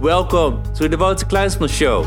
Welcome 0.00 0.62
to 0.74 0.90
the 0.90 0.98
Wouter 0.98 1.24
Kleinsman 1.24 1.70
Show. 1.70 2.02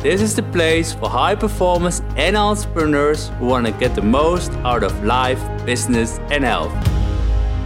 This 0.00 0.22
is 0.22 0.34
the 0.34 0.42
place 0.42 0.94
for 0.94 1.10
high 1.10 1.34
performers 1.34 2.00
and 2.16 2.34
entrepreneurs 2.34 3.28
who 3.38 3.48
want 3.48 3.66
to 3.66 3.72
get 3.72 3.94
the 3.94 4.00
most 4.00 4.50
out 4.64 4.82
of 4.82 5.04
life, 5.04 5.38
business 5.66 6.20
and 6.30 6.42
health. 6.42 6.72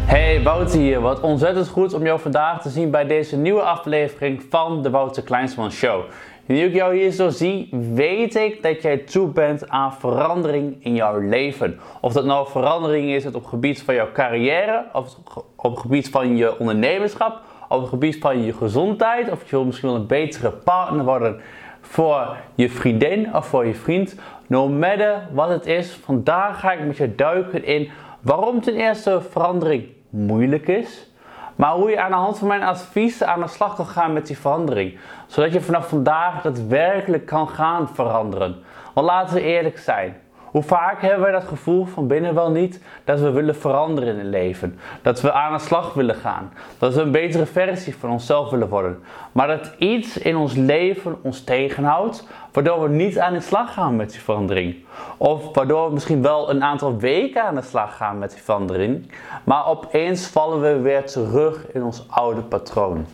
Hey, 0.08 0.42
Wouter 0.42 0.78
hier. 0.78 1.00
Wat 1.00 1.20
ontzettend 1.20 1.68
goed 1.68 1.94
om 1.94 2.02
jou 2.02 2.20
vandaag 2.20 2.62
te 2.62 2.68
zien 2.68 2.90
bij 2.90 3.06
deze 3.06 3.36
nieuwe 3.36 3.62
aflevering 3.62 4.42
van 4.50 4.82
de 4.82 4.90
Wouter 4.90 5.22
Kleinsman 5.22 5.70
Show. 5.70 6.04
Nu 6.46 6.64
ik 6.64 6.74
jou 6.74 6.96
hier 6.96 7.10
zo 7.10 7.28
zie, 7.28 7.68
weet 7.92 8.34
ik 8.34 8.62
dat 8.62 8.82
jij 8.82 8.96
toe 8.96 9.28
bent 9.28 9.68
aan 9.68 9.94
verandering 9.94 10.76
in 10.84 10.94
jouw 10.94 11.18
leven. 11.18 11.78
Of 12.00 12.12
dat 12.12 12.24
nou 12.24 12.48
verandering 12.48 13.10
is 13.10 13.26
op 13.26 13.34
het 13.34 13.46
gebied 13.46 13.82
van 13.82 13.94
jouw 13.94 14.12
carrière, 14.12 14.84
of 14.92 15.16
op 15.56 15.70
het 15.70 15.80
gebied 15.80 16.08
van 16.08 16.36
je 16.36 16.58
ondernemerschap, 16.58 17.40
op 17.68 17.80
het 17.80 17.88
gebied 17.88 18.18
van 18.18 18.42
je 18.42 18.52
gezondheid, 18.52 19.30
of 19.30 19.42
je 19.42 19.56
wil 19.56 19.64
misschien 19.64 19.88
wel 19.88 19.98
een 19.98 20.06
betere 20.06 20.50
partner 20.50 21.04
worden 21.04 21.40
voor 21.80 22.36
je 22.54 22.70
vriendin 22.70 23.34
of 23.34 23.46
voor 23.46 23.66
je 23.66 23.74
vriend. 23.74 24.16
No 24.46 24.68
matter 24.68 25.28
wat 25.32 25.48
het 25.48 25.66
is, 25.66 25.92
vandaag 25.92 26.60
ga 26.60 26.72
ik 26.72 26.86
met 26.86 26.96
je 26.96 27.14
duiken 27.14 27.64
in 27.64 27.90
waarom 28.20 28.60
ten 28.60 28.74
eerste 28.74 29.20
verandering 29.30 29.84
moeilijk 30.10 30.68
is. 30.68 31.10
Maar 31.56 31.72
hoe 31.72 31.90
je 31.90 32.00
aan 32.00 32.10
de 32.10 32.16
hand 32.16 32.38
van 32.38 32.48
mijn 32.48 32.62
advies 32.62 33.22
aan 33.22 33.40
de 33.40 33.48
slag 33.48 33.74
kan 33.74 33.86
gaan 33.86 34.12
met 34.12 34.26
die 34.26 34.38
verandering. 34.38 34.98
Zodat 35.26 35.52
je 35.52 35.60
vanaf 35.60 35.88
vandaag 35.88 36.42
daadwerkelijk 36.42 37.26
kan 37.26 37.48
gaan 37.48 37.88
veranderen. 37.88 38.56
Want 38.94 39.06
laten 39.06 39.34
we 39.34 39.40
eerlijk 39.40 39.78
zijn. 39.78 40.16
Hoe 40.56 40.64
vaak 40.64 41.00
hebben 41.00 41.20
wij 41.20 41.32
dat 41.32 41.44
gevoel 41.44 41.84
van 41.84 42.06
binnen 42.06 42.34
wel 42.34 42.50
niet 42.50 42.80
dat 43.04 43.20
we 43.20 43.30
willen 43.30 43.56
veranderen 43.56 44.08
in 44.12 44.18
het 44.18 44.26
leven? 44.26 44.78
Dat 45.02 45.20
we 45.20 45.32
aan 45.32 45.52
de 45.52 45.58
slag 45.58 45.94
willen 45.94 46.14
gaan. 46.14 46.52
Dat 46.78 46.94
we 46.94 47.00
een 47.00 47.10
betere 47.10 47.46
versie 47.46 47.96
van 47.96 48.10
onszelf 48.10 48.50
willen 48.50 48.68
worden. 48.68 49.02
Maar 49.32 49.46
dat 49.46 49.70
iets 49.78 50.18
in 50.18 50.36
ons 50.36 50.54
leven 50.54 51.18
ons 51.22 51.44
tegenhoudt, 51.44 52.28
waardoor 52.52 52.82
we 52.82 52.88
niet 52.88 53.18
aan 53.18 53.32
de 53.32 53.40
slag 53.40 53.72
gaan 53.72 53.96
met 53.96 54.10
die 54.10 54.20
verandering. 54.20 54.76
Of 55.16 55.54
waardoor 55.54 55.86
we 55.86 55.92
misschien 55.92 56.22
wel 56.22 56.50
een 56.50 56.62
aantal 56.62 56.98
weken 56.98 57.42
aan 57.42 57.54
de 57.54 57.62
slag 57.62 57.96
gaan 57.96 58.18
met 58.18 58.30
die 58.30 58.42
verandering, 58.42 59.10
maar 59.44 59.66
opeens 59.66 60.26
vallen 60.26 60.60
we 60.60 60.80
weer 60.80 61.04
terug 61.04 61.72
in 61.72 61.82
ons 61.82 62.06
oude 62.08 62.42
patroon. 62.42 63.06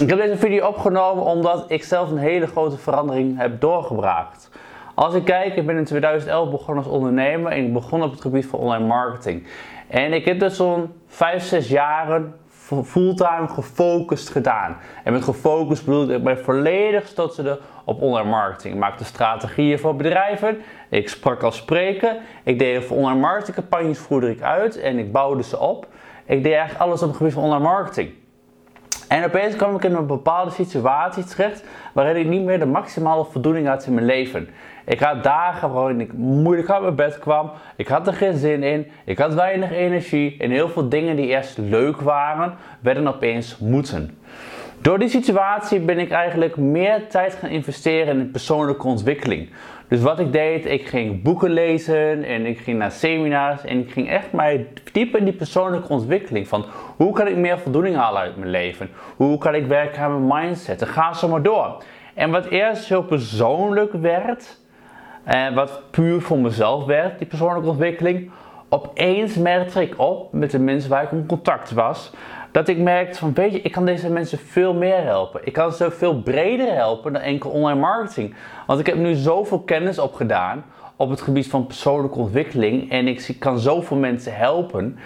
Ik 0.00 0.08
heb 0.08 0.18
deze 0.18 0.36
video 0.36 0.66
opgenomen 0.66 1.24
omdat 1.24 1.64
ik 1.68 1.84
zelf 1.84 2.10
een 2.10 2.18
hele 2.18 2.46
grote 2.46 2.78
verandering 2.78 3.38
heb 3.38 3.60
doorgebracht. 3.60 4.50
Als 4.94 5.14
ik 5.14 5.24
kijk, 5.24 5.56
ik 5.56 5.66
ben 5.66 5.76
in 5.76 5.84
2011 5.84 6.50
begonnen 6.50 6.84
als 6.84 6.92
ondernemer 6.92 7.52
en 7.52 7.64
ik 7.64 7.72
begon 7.72 8.02
op 8.02 8.10
het 8.10 8.20
gebied 8.20 8.46
van 8.46 8.58
online 8.58 8.86
marketing. 8.86 9.46
En 9.88 10.12
ik 10.12 10.24
heb 10.24 10.38
dus 10.38 10.56
zo'n 10.56 10.92
5, 11.06 11.42
6 11.42 11.68
jaren 11.68 12.34
fulltime 12.84 13.48
gefocust 13.48 14.28
gedaan. 14.28 14.76
En 15.04 15.12
met 15.12 15.24
gefocust 15.24 15.84
bedoel 15.84 16.08
ik, 16.08 16.28
ik 16.28 16.44
volledig 16.44 17.06
stotsende 17.06 17.60
op 17.84 18.02
online 18.02 18.30
marketing. 18.30 18.74
Ik 18.74 18.80
maakte 18.80 19.04
strategieën 19.04 19.78
voor 19.78 19.96
bedrijven, 19.96 20.58
ik 20.88 21.08
sprak 21.08 21.42
als 21.42 21.56
spreker, 21.56 22.16
ik 22.42 22.58
deed 22.58 22.84
voor 22.84 22.96
online 22.96 23.20
marketing 23.20 23.56
campagnes 23.56 23.98
voerde 23.98 24.30
ik 24.30 24.42
uit 24.42 24.80
en 24.80 24.98
ik 24.98 25.12
bouwde 25.12 25.42
ze 25.42 25.58
op. 25.58 25.86
Ik 26.26 26.42
deed 26.42 26.52
eigenlijk 26.52 26.84
alles 26.84 27.02
op 27.02 27.08
het 27.08 27.16
gebied 27.16 27.32
van 27.32 27.42
online 27.42 27.64
marketing. 27.64 28.12
En 29.08 29.24
opeens 29.24 29.56
kwam 29.56 29.76
ik 29.76 29.84
in 29.84 29.94
een 29.94 30.06
bepaalde 30.06 30.50
situatie 30.50 31.24
terecht 31.24 31.64
waarin 31.92 32.16
ik 32.16 32.26
niet 32.26 32.42
meer 32.42 32.58
de 32.58 32.66
maximale 32.66 33.24
voldoening 33.24 33.66
had 33.66 33.86
in 33.86 33.94
mijn 33.94 34.06
leven. 34.06 34.48
Ik 34.84 35.00
had 35.00 35.22
dagen 35.22 35.72
waarin 35.72 36.00
ik 36.00 36.12
moeilijk 36.12 36.70
uit 36.70 36.82
mijn 36.82 36.94
bed 36.94 37.18
kwam. 37.18 37.50
Ik 37.76 37.88
had 37.88 38.06
er 38.06 38.12
geen 38.12 38.36
zin 38.36 38.62
in. 38.62 38.86
Ik 39.04 39.18
had 39.18 39.34
weinig 39.34 39.72
energie. 39.72 40.36
En 40.38 40.50
heel 40.50 40.68
veel 40.68 40.88
dingen 40.88 41.16
die 41.16 41.26
eerst 41.26 41.58
leuk 41.58 42.00
waren, 42.00 42.54
werden 42.80 43.08
opeens 43.08 43.58
moeten. 43.58 44.18
Door 44.84 44.98
die 44.98 45.08
situatie 45.08 45.80
ben 45.80 45.98
ik 45.98 46.10
eigenlijk 46.10 46.56
meer 46.56 47.08
tijd 47.08 47.34
gaan 47.34 47.50
investeren 47.50 48.18
in 48.18 48.30
persoonlijke 48.30 48.86
ontwikkeling. 48.86 49.48
Dus 49.88 50.00
wat 50.00 50.18
ik 50.18 50.32
deed, 50.32 50.66
ik 50.66 50.86
ging 50.86 51.22
boeken 51.22 51.50
lezen 51.50 52.24
en 52.24 52.46
ik 52.46 52.58
ging 52.58 52.78
naar 52.78 52.90
seminars 52.90 53.64
en 53.64 53.78
ik 53.78 53.92
ging 53.92 54.10
echt 54.10 54.32
mij 54.32 54.66
dieper 54.92 55.18
in 55.18 55.24
die 55.24 55.34
persoonlijke 55.34 55.88
ontwikkeling. 55.88 56.48
Van 56.48 56.64
hoe 56.96 57.12
kan 57.12 57.26
ik 57.26 57.36
meer 57.36 57.58
voldoening 57.58 57.96
halen 57.96 58.20
uit 58.20 58.36
mijn 58.36 58.50
leven? 58.50 58.90
Hoe 59.16 59.38
kan 59.38 59.54
ik 59.54 59.66
werken 59.66 60.02
aan 60.02 60.26
mijn 60.26 60.42
mindset? 60.42 60.80
En 60.80 60.88
ga 60.88 61.12
zo 61.12 61.28
maar 61.28 61.42
door. 61.42 61.82
En 62.14 62.30
wat 62.30 62.46
eerst 62.46 62.88
heel 62.88 63.04
persoonlijk 63.04 63.92
werd, 63.92 64.58
en 65.24 65.54
wat 65.54 65.82
puur 65.90 66.20
voor 66.20 66.38
mezelf 66.38 66.84
werd, 66.84 67.18
die 67.18 67.26
persoonlijke 67.26 67.68
ontwikkeling, 67.68 68.30
opeens 68.68 69.34
merkte 69.36 69.82
ik 69.82 69.94
op 69.96 70.32
met 70.32 70.50
de 70.50 70.58
mensen 70.58 70.90
waar 70.90 71.02
ik 71.02 71.10
in 71.10 71.26
contact 71.26 71.72
was, 71.72 72.12
dat 72.52 72.68
ik 72.68 72.78
merkte 72.78 73.18
van 73.18 73.34
weet 73.34 73.52
je, 73.52 73.60
ik 73.60 73.72
kan 73.72 73.84
deze 73.84 74.10
mensen 74.10 74.38
veel 74.38 74.74
meer 74.74 75.02
helpen. 75.02 75.40
Ik 75.44 75.52
kan 75.52 75.72
ze 75.72 75.90
veel 75.90 76.22
breder 76.22 76.74
helpen 76.74 77.12
dan 77.12 77.22
enkel 77.22 77.50
online 77.50 77.80
marketing. 77.80 78.34
Want 78.66 78.80
ik 78.80 78.86
heb 78.86 78.96
nu 78.96 79.14
zoveel 79.14 79.60
kennis 79.60 79.98
opgedaan 79.98 80.64
op 80.96 81.10
het 81.10 81.20
gebied 81.20 81.48
van 81.48 81.66
persoonlijke 81.66 82.18
ontwikkeling 82.18 82.90
en 82.90 83.08
ik 83.08 83.36
kan 83.38 83.58
zoveel 83.58 83.96
mensen 83.96 84.36
helpen. 84.36 84.98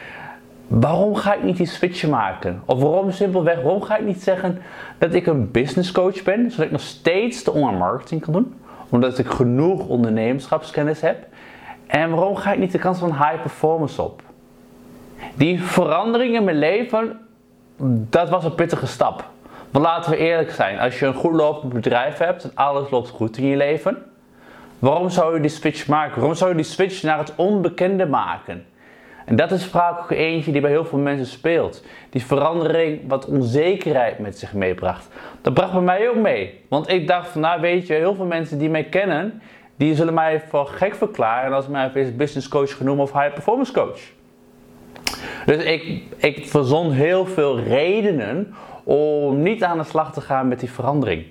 Waarom 0.67 1.15
ga 1.15 1.34
ik 1.34 1.43
niet 1.43 1.57
die 1.57 1.67
switch 1.67 2.09
maken? 2.09 2.62
Of 2.65 2.81
waarom 2.81 3.11
simpelweg, 3.11 3.62
waarom 3.62 3.83
ga 3.83 3.97
ik 3.97 4.05
niet 4.05 4.23
zeggen 4.23 4.59
dat 4.99 5.15
ik 5.15 5.27
een 5.27 5.51
business 5.51 5.93
coach 5.93 6.23
ben, 6.23 6.51
zodat 6.51 6.67
ik 6.67 6.73
nog 6.73 6.81
steeds 6.81 7.45
de 7.45 7.53
online 7.53 7.78
marketing 7.78 8.21
kan 8.21 8.33
doen? 8.33 8.55
Omdat 8.88 9.19
ik 9.19 9.26
genoeg 9.26 9.87
ondernemerschapskennis 9.87 11.00
heb. 11.00 11.26
En 11.87 12.10
waarom 12.10 12.37
ga 12.37 12.53
ik 12.53 12.59
niet 12.59 12.72
de 12.72 12.78
kans 12.78 12.99
van 12.99 13.12
high 13.12 13.41
performance 13.41 14.03
op? 14.03 14.22
Die 15.34 15.62
verandering 15.62 16.34
in 16.34 16.44
mijn 16.44 16.59
leven, 16.59 17.21
dat 18.10 18.28
was 18.28 18.44
een 18.44 18.54
pittige 18.54 18.87
stap. 18.87 19.25
Maar 19.71 19.82
laten 19.82 20.10
we 20.10 20.16
eerlijk 20.16 20.50
zijn, 20.50 20.78
als 20.78 20.98
je 20.98 21.06
een 21.06 21.15
goed 21.15 21.34
lopend 21.34 21.72
bedrijf 21.72 22.19
hebt 22.19 22.44
en 22.44 22.50
alles 22.54 22.91
loopt 22.91 23.09
goed 23.09 23.37
in 23.37 23.47
je 23.47 23.56
leven, 23.56 23.97
waarom 24.78 25.10
zou 25.10 25.34
je 25.34 25.41
die 25.41 25.50
switch 25.50 25.87
maken? 25.87 26.16
Waarom 26.16 26.37
zou 26.37 26.50
je 26.50 26.56
die 26.56 26.65
switch 26.65 27.03
naar 27.03 27.19
het 27.19 27.32
onbekende 27.37 28.06
maken? 28.06 28.66
En 29.28 29.37
dat 29.37 29.50
is 29.50 29.65
vaak 29.65 29.99
ook 29.99 30.11
eentje 30.11 30.53
die 30.53 30.61
bij 30.61 30.71
heel 30.71 30.84
veel 30.84 30.99
mensen 30.99 31.27
speelt. 31.27 31.84
Die 32.11 32.25
verandering 32.25 33.00
wat 33.09 33.27
onzekerheid 33.27 34.19
met 34.19 34.39
zich 34.39 34.53
meebracht. 34.53 35.09
Dat 35.41 35.55
bracht 35.55 35.72
bij 35.72 35.81
mij 35.81 36.09
ook 36.09 36.16
mee. 36.16 36.61
Want 36.69 36.89
ik 36.89 37.06
dacht 37.06 37.28
van 37.28 37.41
nou 37.41 37.61
weet 37.61 37.87
je, 37.87 37.94
heel 37.94 38.15
veel 38.15 38.27
mensen 38.27 38.59
die 38.59 38.71
mij 38.71 38.84
kennen, 38.84 39.43
die 39.77 39.94
zullen 39.94 40.15
mij 40.15 40.43
voor 40.49 40.66
gek 40.66 40.94
verklaren 40.94 41.53
als 41.53 41.69
mij 41.69 41.91
een 41.94 42.16
business 42.16 42.49
coach 42.49 42.77
genoemd 42.77 43.00
of 43.00 43.12
high 43.12 43.33
performance 43.33 43.72
coach. 43.72 44.00
Dus 45.47 45.65
ik, 45.65 46.03
ik 46.16 46.47
verzon 46.47 46.91
heel 46.91 47.27
veel 47.27 47.60
redenen 47.60 48.55
om 48.84 49.43
niet 49.43 49.65
aan 49.65 49.78
de 49.78 49.84
slag 49.84 50.12
te 50.12 50.21
gaan 50.21 50.49
met 50.49 50.60
die 50.60 50.71
verandering. 50.71 51.25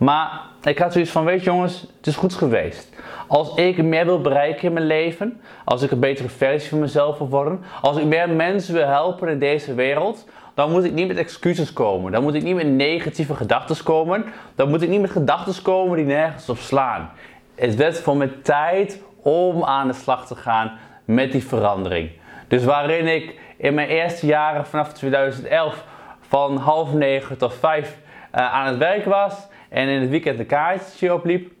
Maar 0.00 0.40
ik 0.62 0.78
had 0.78 0.92
zoiets 0.92 1.10
van, 1.10 1.24
weet 1.24 1.38
je 1.38 1.50
jongens, 1.50 1.80
het 1.96 2.06
is 2.06 2.16
goed 2.16 2.34
geweest. 2.34 2.88
Als 3.26 3.54
ik 3.54 3.82
meer 3.82 4.04
wil 4.04 4.20
bereiken 4.20 4.62
in 4.62 4.72
mijn 4.72 4.86
leven, 4.86 5.40
als 5.64 5.82
ik 5.82 5.90
een 5.90 6.00
betere 6.00 6.28
versie 6.28 6.68
van 6.68 6.78
mezelf 6.78 7.18
wil 7.18 7.28
worden, 7.28 7.60
als 7.82 7.96
ik 7.96 8.04
meer 8.04 8.28
mensen 8.28 8.74
wil 8.74 8.86
helpen 8.86 9.28
in 9.28 9.38
deze 9.38 9.74
wereld, 9.74 10.28
dan 10.54 10.70
moet 10.70 10.84
ik 10.84 10.92
niet 10.92 11.08
met 11.08 11.16
excuses 11.16 11.72
komen. 11.72 12.12
Dan 12.12 12.22
moet 12.22 12.34
ik 12.34 12.42
niet 12.42 12.54
met 12.54 12.66
negatieve 12.66 13.34
gedachten 13.34 13.84
komen. 13.84 14.24
Dan 14.54 14.68
moet 14.68 14.82
ik 14.82 14.88
niet 14.88 15.00
met 15.00 15.10
gedachten 15.10 15.62
komen 15.62 15.96
die 15.96 16.06
nergens 16.06 16.48
op 16.48 16.58
slaan. 16.58 17.10
Het 17.54 17.74
werd 17.74 18.00
voor 18.00 18.16
me 18.16 18.40
tijd 18.42 19.02
om 19.22 19.64
aan 19.64 19.86
de 19.86 19.92
slag 19.92 20.26
te 20.26 20.36
gaan 20.36 20.78
met 21.04 21.32
die 21.32 21.46
verandering. 21.46 22.10
Dus 22.48 22.64
waarin 22.64 23.06
ik 23.06 23.38
in 23.56 23.74
mijn 23.74 23.88
eerste 23.88 24.26
jaren 24.26 24.66
vanaf 24.66 24.92
2011 24.92 25.84
van 26.20 26.56
half 26.56 26.92
negen 26.92 27.38
tot 27.38 27.54
vijf 27.54 27.98
uh, 28.34 28.52
aan 28.52 28.66
het 28.66 28.76
werk 28.76 29.04
was 29.04 29.48
en 29.70 29.88
in 29.88 30.00
het 30.00 30.10
weekend 30.10 30.38
een 30.38 30.46
kaartje 30.46 31.14
opliep, 31.14 31.52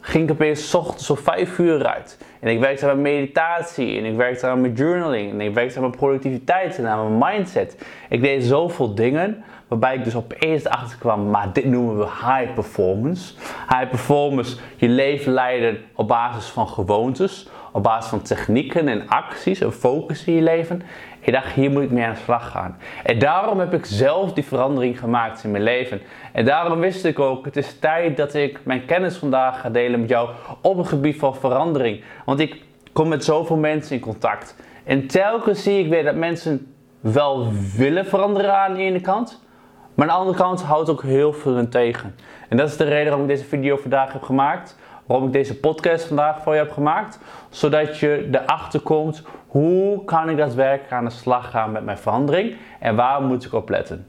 ging 0.00 0.24
ik 0.24 0.30
opeens 0.30 0.70
s 0.70 0.74
ochtends 0.74 1.10
om 1.10 1.16
5 1.16 1.58
uur 1.58 1.86
uit. 1.86 2.18
En 2.40 2.50
ik 2.50 2.60
werkte 2.60 2.90
aan 2.90 3.00
mijn 3.00 3.16
meditatie, 3.16 3.98
en 3.98 4.04
ik 4.04 4.16
werkte 4.16 4.46
aan 4.46 4.60
mijn 4.60 4.72
journaling, 4.72 5.32
en 5.32 5.40
ik 5.40 5.54
werkte 5.54 5.74
aan 5.74 5.80
mijn 5.80 5.96
productiviteit 5.96 6.78
en 6.78 6.86
aan 6.86 7.18
mijn 7.18 7.32
mindset. 7.34 7.86
Ik 8.08 8.22
deed 8.22 8.44
zoveel 8.44 8.94
dingen 8.94 9.44
waarbij 9.68 9.94
ik 9.94 10.04
dus 10.04 10.16
opeens 10.16 10.64
erachter 10.64 10.98
kwam, 10.98 11.30
maar 11.30 11.52
dit 11.52 11.64
noemen 11.64 11.98
we 11.98 12.04
high 12.04 12.54
performance. 12.54 13.34
High 13.68 13.88
performance, 13.88 14.56
je 14.76 14.88
leven 14.88 15.32
leiden 15.32 15.78
op 15.94 16.08
basis 16.08 16.46
van 16.46 16.68
gewoontes, 16.68 17.48
op 17.74 17.82
basis 17.82 18.10
van 18.10 18.22
technieken 18.22 18.88
en 18.88 19.08
acties 19.08 19.60
en 19.60 19.72
focus 19.72 20.24
in 20.24 20.34
je 20.34 20.42
leven. 20.42 20.82
Ik 21.20 21.32
dacht, 21.32 21.52
hier 21.52 21.70
moet 21.70 21.82
ik 21.82 21.90
mee 21.90 22.04
aan 22.04 22.12
de 22.12 22.20
slag 22.24 22.50
gaan. 22.50 22.76
En 23.04 23.18
daarom 23.18 23.58
heb 23.58 23.74
ik 23.74 23.86
zelf 23.86 24.32
die 24.32 24.44
verandering 24.44 24.98
gemaakt 24.98 25.44
in 25.44 25.50
mijn 25.50 25.62
leven. 25.62 26.00
En 26.32 26.44
daarom 26.44 26.80
wist 26.80 27.04
ik 27.04 27.18
ook, 27.18 27.44
het 27.44 27.56
is 27.56 27.78
tijd 27.78 28.16
dat 28.16 28.34
ik 28.34 28.60
mijn 28.64 28.84
kennis 28.84 29.16
vandaag 29.16 29.60
ga 29.60 29.70
delen 29.70 30.00
met 30.00 30.08
jou 30.08 30.30
op 30.60 30.76
het 30.76 30.88
gebied 30.88 31.18
van 31.18 31.36
verandering. 31.36 32.04
Want 32.24 32.40
ik 32.40 32.62
kom 32.92 33.08
met 33.08 33.24
zoveel 33.24 33.56
mensen 33.56 33.96
in 33.96 34.02
contact. 34.02 34.56
En 34.84 35.06
telkens 35.06 35.62
zie 35.62 35.78
ik 35.78 35.88
weer 35.88 36.04
dat 36.04 36.14
mensen 36.14 36.74
wel 37.00 37.48
willen 37.76 38.06
veranderen 38.06 38.56
aan 38.56 38.74
de 38.74 38.80
ene 38.80 39.00
kant. 39.00 39.42
Maar 39.94 40.08
aan 40.08 40.14
de 40.14 40.20
andere 40.20 40.38
kant 40.38 40.62
houdt 40.62 40.90
ook 40.90 41.02
heel 41.02 41.32
veel 41.32 41.52
hun 41.52 41.70
tegen. 41.70 42.14
En 42.48 42.56
dat 42.56 42.68
is 42.68 42.76
de 42.76 42.84
reden 42.84 43.04
waarom 43.04 43.22
ik 43.22 43.28
deze 43.28 43.48
video 43.48 43.76
vandaag 43.76 44.12
heb 44.12 44.22
gemaakt. 44.22 44.76
Waarom 45.06 45.26
ik 45.26 45.32
deze 45.32 45.58
podcast 45.58 46.04
vandaag 46.04 46.42
voor 46.42 46.52
je 46.52 46.58
heb 46.58 46.72
gemaakt. 46.72 47.18
Zodat 47.48 47.98
je 47.98 48.28
erachter 48.32 48.80
komt 48.80 49.22
hoe 49.46 50.04
kan 50.04 50.28
ik 50.28 50.36
daadwerkelijk 50.36 50.92
aan 50.92 51.04
de 51.04 51.10
slag 51.10 51.50
gaan 51.50 51.72
met 51.72 51.84
mijn 51.84 51.98
verandering 51.98 52.56
en 52.80 52.96
waar 52.96 53.22
moet 53.22 53.44
ik 53.44 53.52
op 53.52 53.68
letten? 53.68 54.06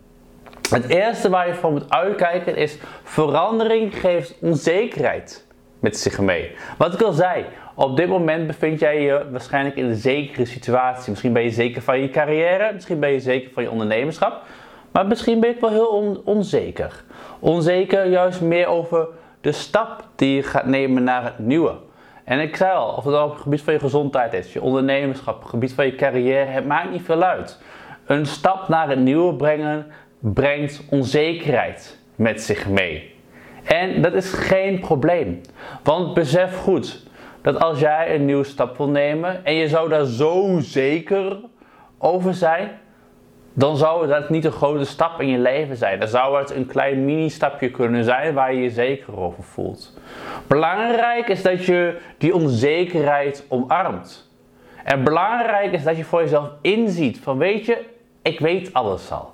Het 0.70 0.88
eerste 0.88 1.30
waar 1.30 1.48
je 1.48 1.54
voor 1.54 1.72
moet 1.72 1.90
uitkijken 1.90 2.56
is 2.56 2.78
verandering 3.04 4.00
geeft 4.00 4.36
onzekerheid 4.42 5.48
met 5.80 5.98
zich 5.98 6.20
mee. 6.20 6.52
Wat 6.78 6.94
ik 6.94 7.02
al 7.02 7.12
zei, 7.12 7.46
op 7.76 7.98
dit 7.98 8.08
moment 8.08 8.48
bevind 8.48 8.80
jij 8.80 9.02
je 9.02 9.26
waarschijnlijk 9.32 9.76
in 9.76 9.86
een 9.86 9.96
zekere 9.96 10.46
situatie. 10.46 11.10
Misschien 11.10 11.34
ben 11.34 11.44
je 11.44 11.50
zeker 11.50 11.82
van 11.82 12.00
je 12.00 12.10
carrière, 12.10 12.74
misschien 12.74 13.00
ben 13.00 13.12
je 13.12 13.20
zeker 13.20 13.52
van 13.54 13.64
je 13.64 13.72
ondernemerschap, 13.72 14.42
maar 14.92 15.08
misschien 15.08 15.40
ben 15.40 15.50
je 15.50 15.58
wel 15.60 15.70
heel 15.70 16.22
onzeker. 16.26 17.04
Onzeker 17.40 18.06
juist 18.06 18.42
meer 18.42 18.68
over 18.68 19.08
de 19.46 19.52
stap 19.52 20.08
die 20.16 20.36
je 20.36 20.44
gaat 20.44 20.66
nemen 20.66 21.04
naar 21.04 21.24
het 21.24 21.40
nieuwe. 21.40 21.76
En 22.24 22.40
ik 22.40 22.56
zei 22.56 22.76
al, 22.76 22.90
of 22.90 23.04
het 23.04 23.22
op 23.22 23.32
het 23.32 23.42
gebied 23.42 23.62
van 23.62 23.74
je 23.74 23.80
gezondheid 23.80 24.34
is, 24.34 24.54
je 24.54 24.62
ondernemerschap, 24.62 25.40
het 25.40 25.50
gebied 25.50 25.74
van 25.74 25.86
je 25.86 25.96
carrière, 25.96 26.52
het 26.52 26.66
maakt 26.66 26.92
niet 26.92 27.02
veel 27.02 27.24
uit. 27.24 27.62
Een 28.06 28.26
stap 28.26 28.68
naar 28.68 28.90
het 28.90 29.00
nieuwe 29.00 29.36
brengen 29.36 29.88
brengt 30.20 30.84
onzekerheid 30.90 32.00
met 32.16 32.42
zich 32.42 32.70
mee. 32.70 33.14
En 33.64 34.02
dat 34.02 34.14
is 34.14 34.34
geen 34.34 34.80
probleem. 34.80 35.42
Want 35.84 36.14
besef 36.14 36.58
goed 36.58 37.08
dat 37.42 37.60
als 37.60 37.80
jij 37.80 38.16
een 38.16 38.26
nieuwe 38.26 38.44
stap 38.44 38.78
wil 38.78 38.90
nemen 38.90 39.46
en 39.46 39.54
je 39.54 39.68
zou 39.68 39.90
daar 39.90 40.06
zo 40.06 40.58
zeker 40.60 41.40
over 41.98 42.34
zijn, 42.34 42.80
dan 43.58 43.78
zou 43.78 44.08
dat 44.08 44.30
niet 44.30 44.46
een 44.46 44.52
grote 44.52 44.86
stap 44.86 45.22
in 45.22 45.28
je 45.28 45.38
leven 45.38 45.78
zijn. 45.78 46.00
Dan 46.00 46.08
zou 46.08 46.40
het 46.40 46.56
een 46.56 46.66
klein 46.66 47.06
mini-stapje 47.06 47.72
kunnen 47.72 48.04
zijn 48.04 48.34
waar 48.34 48.54
je 48.54 48.62
je 48.62 48.70
zeker 48.70 49.20
over 49.20 49.44
voelt. 49.44 49.98
Belangrijk 50.48 51.28
is 51.28 51.42
dat 51.42 51.66
je 51.66 51.98
die 52.18 52.36
onzekerheid 52.36 53.46
omarmt. 53.50 54.30
En 54.84 55.04
belangrijk 55.04 55.72
is 55.72 55.84
dat 55.84 55.98
je 55.98 56.04
voor 56.04 56.22
jezelf 56.22 56.50
inziet 56.62 57.20
van 57.20 57.38
weet 57.38 57.66
je, 57.66 57.86
ik 58.22 58.40
weet 58.40 58.74
alles 58.74 59.12
al. 59.12 59.34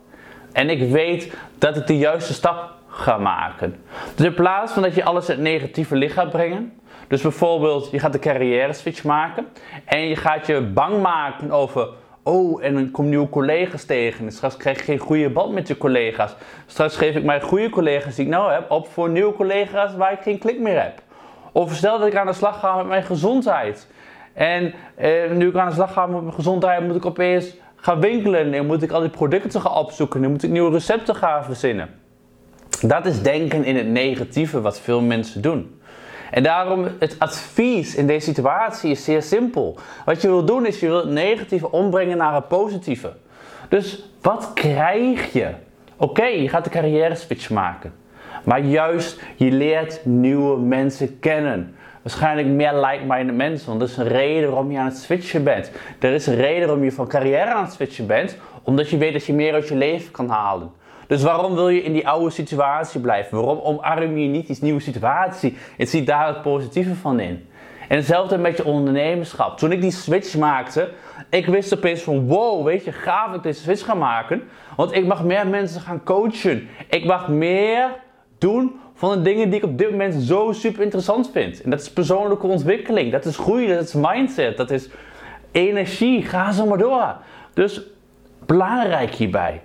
En 0.51 0.69
ik 0.69 0.91
weet 0.91 1.37
dat 1.57 1.77
ik 1.77 1.87
de 1.87 1.97
juiste 1.97 2.33
stap 2.33 2.71
ga 2.87 3.17
maken. 3.17 3.83
Dus 4.15 4.25
in 4.25 4.33
plaats 4.33 4.71
van 4.71 4.81
dat 4.81 4.95
je 4.95 5.03
alles 5.03 5.29
in 5.29 5.33
het 5.33 5.43
negatieve 5.43 5.95
licht 5.95 6.13
gaat 6.13 6.31
brengen. 6.31 6.73
Dus 7.07 7.21
bijvoorbeeld, 7.21 7.91
je 7.91 7.99
gaat 7.99 8.13
de 8.13 8.19
carrière 8.19 8.73
switch 8.73 9.03
maken. 9.03 9.47
En 9.85 10.07
je 10.07 10.15
gaat 10.15 10.47
je 10.47 10.61
bang 10.61 11.01
maken 11.01 11.51
over 11.51 11.87
Oh, 12.23 12.63
en 12.63 12.73
dan 12.73 12.91
komen 12.91 13.09
nieuwe 13.09 13.29
collega's 13.29 13.83
tegen. 13.83 14.31
Straks 14.31 14.57
krijg 14.57 14.77
je 14.77 14.83
geen 14.83 14.99
goede 14.99 15.29
band 15.29 15.53
met 15.53 15.67
je 15.67 15.77
collega's. 15.77 16.35
Straks 16.65 16.97
geef 16.97 17.15
ik 17.15 17.23
mijn 17.23 17.41
goede 17.41 17.69
collega's 17.69 18.15
die 18.15 18.25
ik 18.25 18.31
nou 18.31 18.51
heb 18.51 18.71
op 18.71 18.87
voor 18.87 19.09
nieuwe 19.09 19.33
collega's 19.33 19.95
waar 19.95 20.11
ik 20.11 20.19
geen 20.21 20.37
klik 20.37 20.59
meer 20.59 20.81
heb. 20.81 21.01
Of 21.51 21.75
stel 21.75 21.99
dat 21.99 22.07
ik 22.07 22.15
aan 22.15 22.25
de 22.25 22.33
slag 22.33 22.59
ga 22.59 22.75
met 22.75 22.87
mijn 22.87 23.03
gezondheid. 23.03 23.87
En 24.33 24.73
eh, 24.95 25.31
nu 25.31 25.47
ik 25.47 25.55
aan 25.55 25.67
de 25.67 25.73
slag 25.73 25.93
ga 25.93 26.05
met 26.05 26.21
mijn 26.21 26.33
gezondheid, 26.33 26.87
moet 26.87 26.95
ik 26.95 27.05
opeens 27.05 27.55
gaan 27.75 27.99
winkelen. 27.99 28.53
En 28.53 28.65
moet 28.65 28.83
ik 28.83 28.91
al 28.91 28.99
die 28.99 29.09
producten 29.09 29.61
gaan 29.61 29.75
opzoeken. 29.75 30.23
En 30.23 30.31
moet 30.31 30.43
ik 30.43 30.49
nieuwe 30.49 30.71
recepten 30.71 31.15
gaan 31.15 31.43
verzinnen. 31.43 31.89
Dat 32.81 33.05
is 33.05 33.21
denken 33.21 33.63
in 33.63 33.75
het 33.75 33.87
negatieve 33.87 34.61
wat 34.61 34.79
veel 34.79 35.01
mensen 35.01 35.41
doen. 35.41 35.80
En 36.31 36.43
daarom 36.43 36.87
het 36.99 37.15
advies 37.19 37.95
in 37.95 38.07
deze 38.07 38.25
situatie 38.25 38.91
is 38.91 39.03
zeer 39.03 39.21
simpel. 39.21 39.77
Wat 40.05 40.21
je 40.21 40.27
wil 40.27 40.45
doen 40.45 40.65
is 40.65 40.79
je 40.79 40.87
wil 40.87 40.97
het 40.97 41.09
negatieve 41.09 41.71
ombrengen 41.71 42.17
naar 42.17 42.33
het 42.33 42.47
positieve. 42.47 43.13
Dus 43.69 44.03
wat 44.21 44.51
krijg 44.53 45.33
je? 45.33 45.49
Oké, 45.97 46.25
je 46.25 46.49
gaat 46.49 46.63
de 46.63 46.69
carrière 46.69 47.15
switch 47.15 47.49
maken. 47.49 47.93
Maar 48.43 48.59
juist, 48.59 49.21
je 49.35 49.51
leert 49.51 50.05
nieuwe 50.05 50.59
mensen 50.59 51.19
kennen. 51.19 51.75
Waarschijnlijk 52.01 52.47
meer 52.47 52.73
like-minded 52.75 53.35
mensen, 53.35 53.67
want 53.67 53.81
er 53.81 53.87
is 53.87 53.97
een 53.97 54.07
reden 54.07 54.49
waarom 54.49 54.71
je 54.71 54.77
aan 54.77 54.85
het 54.85 54.97
switchen 54.97 55.43
bent. 55.43 55.71
Er 55.99 56.13
is 56.13 56.27
een 56.27 56.35
reden 56.35 56.67
waarom 56.67 56.83
je 56.83 56.91
van 56.91 57.07
carrière 57.07 57.53
aan 57.53 57.63
het 57.63 57.73
switchen 57.73 58.07
bent, 58.07 58.37
omdat 58.63 58.89
je 58.89 58.97
weet 58.97 59.13
dat 59.13 59.25
je 59.25 59.33
meer 59.33 59.53
uit 59.53 59.67
je 59.67 59.75
leven 59.75 60.11
kan 60.11 60.29
halen. 60.29 60.71
Dus 61.11 61.23
waarom 61.23 61.53
wil 61.53 61.69
je 61.69 61.83
in 61.83 61.93
die 61.93 62.07
oude 62.07 62.29
situatie 62.29 63.01
blijven? 63.01 63.37
Waarom 63.37 63.59
omarm 63.59 64.17
je 64.17 64.27
niet 64.27 64.47
die 64.47 64.57
nieuwe 64.61 64.79
situatie 64.79 65.57
en 65.77 65.87
ziet 65.87 66.05
daar 66.05 66.27
het 66.27 66.41
positieve 66.41 66.95
van 66.95 67.19
in? 67.19 67.47
En 67.87 67.97
hetzelfde 67.97 68.37
met 68.37 68.57
je 68.57 68.65
ondernemerschap. 68.65 69.57
Toen 69.57 69.71
ik 69.71 69.81
die 69.81 69.91
switch 69.91 70.37
maakte, 70.37 70.89
ik 71.29 71.45
wist 71.45 71.73
opeens 71.73 72.01
van 72.01 72.27
wow, 72.27 72.65
weet 72.65 72.83
je, 72.83 72.91
gaaf 72.91 73.27
dat 73.27 73.35
ik 73.35 73.43
deze 73.43 73.61
switch 73.61 73.85
ga 73.85 73.93
maken. 73.93 74.41
Want 74.75 74.93
ik 74.93 75.05
mag 75.05 75.23
meer 75.23 75.47
mensen 75.47 75.81
gaan 75.81 76.03
coachen. 76.03 76.67
Ik 76.89 77.05
mag 77.05 77.27
meer 77.27 77.89
doen 78.37 78.79
van 78.93 79.11
de 79.11 79.21
dingen 79.21 79.49
die 79.49 79.59
ik 79.59 79.65
op 79.65 79.77
dit 79.77 79.91
moment 79.91 80.13
zo 80.13 80.51
super 80.51 80.81
interessant 80.81 81.31
vind. 81.31 81.61
En 81.61 81.69
dat 81.69 81.81
is 81.81 81.91
persoonlijke 81.93 82.47
ontwikkeling, 82.47 83.11
dat 83.11 83.25
is 83.25 83.37
groei, 83.37 83.67
dat 83.67 83.83
is 83.83 83.93
mindset, 83.93 84.57
dat 84.57 84.71
is 84.71 84.89
energie. 85.51 86.23
Ga 86.23 86.51
zo 86.51 86.65
maar 86.65 86.77
door. 86.77 87.15
Dus 87.53 87.81
belangrijk 88.45 89.13
hierbij. 89.13 89.61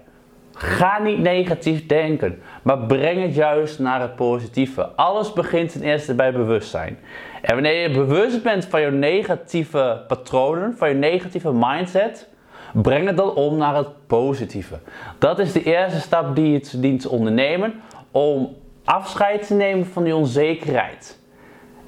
Ga 0.58 0.98
niet 0.98 1.18
negatief 1.18 1.86
denken, 1.86 2.42
maar 2.62 2.78
breng 2.78 3.22
het 3.22 3.34
juist 3.34 3.78
naar 3.78 4.00
het 4.00 4.16
positieve. 4.16 4.82
Alles 4.82 5.32
begint 5.32 5.72
ten 5.72 5.82
eerste 5.82 6.14
bij 6.14 6.32
bewustzijn. 6.32 6.98
En 7.42 7.54
wanneer 7.54 7.88
je 7.88 7.90
bewust 7.90 8.42
bent 8.42 8.64
van 8.64 8.80
je 8.80 8.90
negatieve 8.90 10.04
patronen, 10.08 10.76
van 10.76 10.88
je 10.88 10.94
negatieve 10.94 11.52
mindset, 11.52 12.28
breng 12.72 13.06
het 13.06 13.16
dan 13.16 13.34
om 13.34 13.56
naar 13.56 13.76
het 13.76 14.06
positieve. 14.06 14.78
Dat 15.18 15.38
is 15.38 15.52
de 15.52 15.62
eerste 15.62 16.00
stap 16.00 16.36
die 16.36 16.52
je 16.52 16.80
dient 16.80 17.00
te 17.00 17.10
ondernemen 17.10 17.74
om 18.10 18.56
afscheid 18.84 19.46
te 19.46 19.54
nemen 19.54 19.86
van 19.86 20.04
die 20.04 20.16
onzekerheid. 20.16 21.18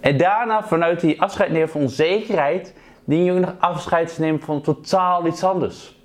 En 0.00 0.16
daarna, 0.16 0.62
vanuit 0.62 1.00
die 1.00 1.20
afscheid 1.20 1.50
nemen 1.50 1.68
van 1.68 1.80
onzekerheid, 1.80 2.74
dien 3.04 3.24
je 3.24 3.32
ook 3.32 3.38
nog 3.38 3.54
afscheid 3.58 4.14
te 4.14 4.20
nemen 4.20 4.40
van 4.40 4.60
totaal 4.60 5.26
iets 5.26 5.44
anders. 5.44 5.97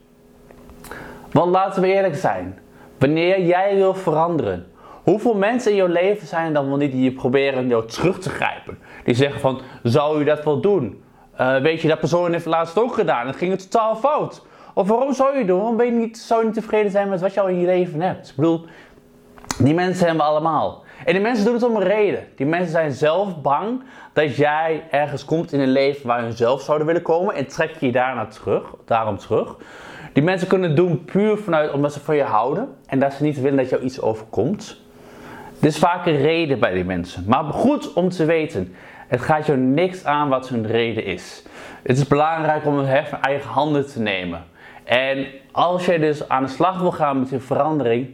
Want 1.33 1.51
laten 1.51 1.81
we 1.81 1.93
eerlijk 1.93 2.15
zijn. 2.15 2.59
Wanneer 2.99 3.41
jij 3.41 3.75
wil 3.75 3.93
veranderen, 3.93 4.67
hoeveel 5.03 5.35
mensen 5.35 5.71
in 5.71 5.77
jouw 5.77 5.87
leven 5.87 6.27
zijn 6.27 6.53
dan 6.53 6.67
wel 6.67 6.77
niet 6.77 6.91
die 6.91 7.03
je 7.03 7.11
proberen 7.11 7.67
jou 7.67 7.87
terug 7.87 8.19
te 8.19 8.29
grijpen? 8.29 8.77
Die 9.03 9.15
zeggen 9.15 9.39
van, 9.39 9.61
zou 9.83 10.19
je 10.19 10.25
dat 10.25 10.43
wel 10.43 10.61
doen? 10.61 11.03
Uh, 11.41 11.57
weet 11.57 11.81
je, 11.81 11.87
dat 11.87 11.99
persoon 11.99 12.31
heeft 12.31 12.45
het 12.45 12.53
laatst 12.53 12.79
ook 12.79 12.93
gedaan. 12.93 13.27
Het 13.27 13.35
ging 13.35 13.51
het 13.51 13.71
totaal 13.71 13.95
fout. 13.95 14.45
Of 14.73 14.87
waarom 14.87 15.13
zou 15.13 15.31
je 15.31 15.37
het 15.37 15.47
doen? 15.47 15.57
Waarom 15.57 15.77
ben 15.77 15.85
je 15.85 15.91
niet, 15.91 16.17
zou 16.17 16.39
je 16.39 16.45
niet 16.45 16.55
tevreden 16.55 16.91
zijn 16.91 17.09
met 17.09 17.21
wat 17.21 17.33
je 17.33 17.41
al 17.41 17.47
in 17.47 17.59
je 17.59 17.65
leven 17.65 18.01
hebt? 18.01 18.29
Ik 18.29 18.35
bedoel, 18.35 18.65
die 19.57 19.73
mensen 19.73 20.05
hebben 20.05 20.25
we 20.25 20.31
allemaal. 20.31 20.83
En 21.05 21.13
die 21.13 21.21
mensen 21.21 21.45
doen 21.45 21.53
het 21.53 21.63
om 21.63 21.75
een 21.75 21.83
reden. 21.83 22.27
Die 22.35 22.45
mensen 22.45 22.71
zijn 22.71 22.91
zelf 22.91 23.41
bang 23.41 23.83
dat 24.13 24.35
jij 24.35 24.83
ergens 24.91 25.25
komt 25.25 25.51
in 25.51 25.59
een 25.59 25.71
leven 25.71 26.07
waar 26.07 26.21
hun 26.21 26.33
zelf 26.33 26.61
zouden 26.61 26.87
willen 26.87 27.01
komen. 27.01 27.35
En 27.35 27.47
trek 27.47 27.75
je 27.79 27.91
daarna 27.91 28.25
terug, 28.25 28.63
daarom 28.85 29.17
terug. 29.17 29.55
Die 30.13 30.23
mensen 30.23 30.47
kunnen 30.47 30.75
doen 30.75 31.05
puur 31.05 31.37
vanuit 31.37 31.71
omdat 31.71 31.93
ze 31.93 31.99
van 31.99 32.15
je 32.15 32.23
houden 32.23 32.69
en 32.85 32.99
dat 32.99 33.13
ze 33.13 33.23
niet 33.23 33.41
willen 33.41 33.57
dat 33.57 33.69
jou 33.69 33.83
iets 33.83 34.01
overkomt. 34.01 34.81
Dit 35.59 35.71
is 35.71 35.77
vaak 35.77 36.05
een 36.05 36.21
reden 36.21 36.59
bij 36.59 36.73
die 36.73 36.83
mensen. 36.83 37.23
Maar 37.27 37.43
goed 37.43 37.93
om 37.93 38.09
te 38.09 38.25
weten, 38.25 38.75
het 39.07 39.21
gaat 39.21 39.45
jou 39.45 39.57
niks 39.59 40.05
aan 40.05 40.29
wat 40.29 40.49
hun 40.49 40.67
reden 40.67 41.05
is. 41.05 41.43
Het 41.83 41.97
is 41.97 42.07
belangrijk 42.07 42.65
om 42.65 42.77
het 42.77 42.87
hef 42.87 43.11
in 43.11 43.21
eigen 43.21 43.49
handen 43.49 43.87
te 43.87 43.99
nemen. 43.99 44.43
En 44.83 45.25
als 45.51 45.85
jij 45.85 45.97
dus 45.97 46.29
aan 46.29 46.43
de 46.43 46.49
slag 46.49 46.79
wil 46.79 46.91
gaan 46.91 47.19
met 47.19 47.29
je 47.29 47.39
verandering, 47.39 48.09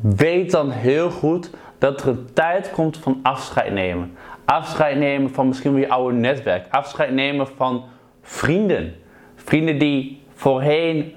weet 0.00 0.50
dan 0.50 0.70
heel 0.70 1.10
goed 1.10 1.50
dat 1.78 2.02
er 2.02 2.08
een 2.08 2.28
tijd 2.32 2.70
komt 2.70 2.96
van 2.96 3.20
afscheid 3.22 3.72
nemen. 3.72 4.16
Afscheid 4.44 4.98
nemen 4.98 5.30
van 5.30 5.48
misschien 5.48 5.72
wel 5.72 5.80
je 5.80 5.88
oude 5.88 6.16
netwerk. 6.16 6.66
Afscheid 6.70 7.12
nemen 7.12 7.46
van 7.46 7.84
vrienden. 8.22 8.94
Vrienden 9.34 9.78
die 9.78 10.22
voorheen 10.34 11.14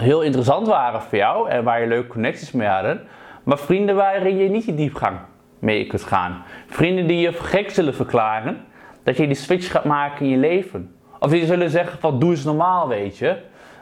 heel 0.00 0.22
interessant 0.22 0.66
waren 0.66 1.02
voor 1.02 1.18
jou 1.18 1.48
en 1.48 1.64
waar 1.64 1.80
je 1.80 1.86
leuke 1.86 2.08
connecties 2.08 2.52
mee 2.52 2.68
hadden. 2.68 3.00
Maar 3.44 3.58
vrienden 3.58 3.96
waarin 3.96 4.36
je 4.36 4.48
niet 4.48 4.64
die 4.64 4.74
diepgang 4.74 5.18
mee 5.58 5.86
kunt 5.86 6.02
gaan. 6.02 6.42
Vrienden 6.66 7.06
die 7.06 7.20
je 7.20 7.32
gek 7.32 7.70
zullen 7.70 7.94
verklaren 7.94 8.64
dat 9.02 9.16
je 9.16 9.26
die 9.26 9.36
switch 9.36 9.70
gaat 9.70 9.84
maken 9.84 10.24
in 10.24 10.30
je 10.30 10.36
leven. 10.36 10.94
Of 11.18 11.30
die 11.30 11.46
zullen 11.46 11.70
zeggen 11.70 11.98
van 11.98 12.18
doe 12.18 12.30
eens 12.30 12.44
normaal 12.44 12.88
weet 12.88 13.18
je. 13.18 13.36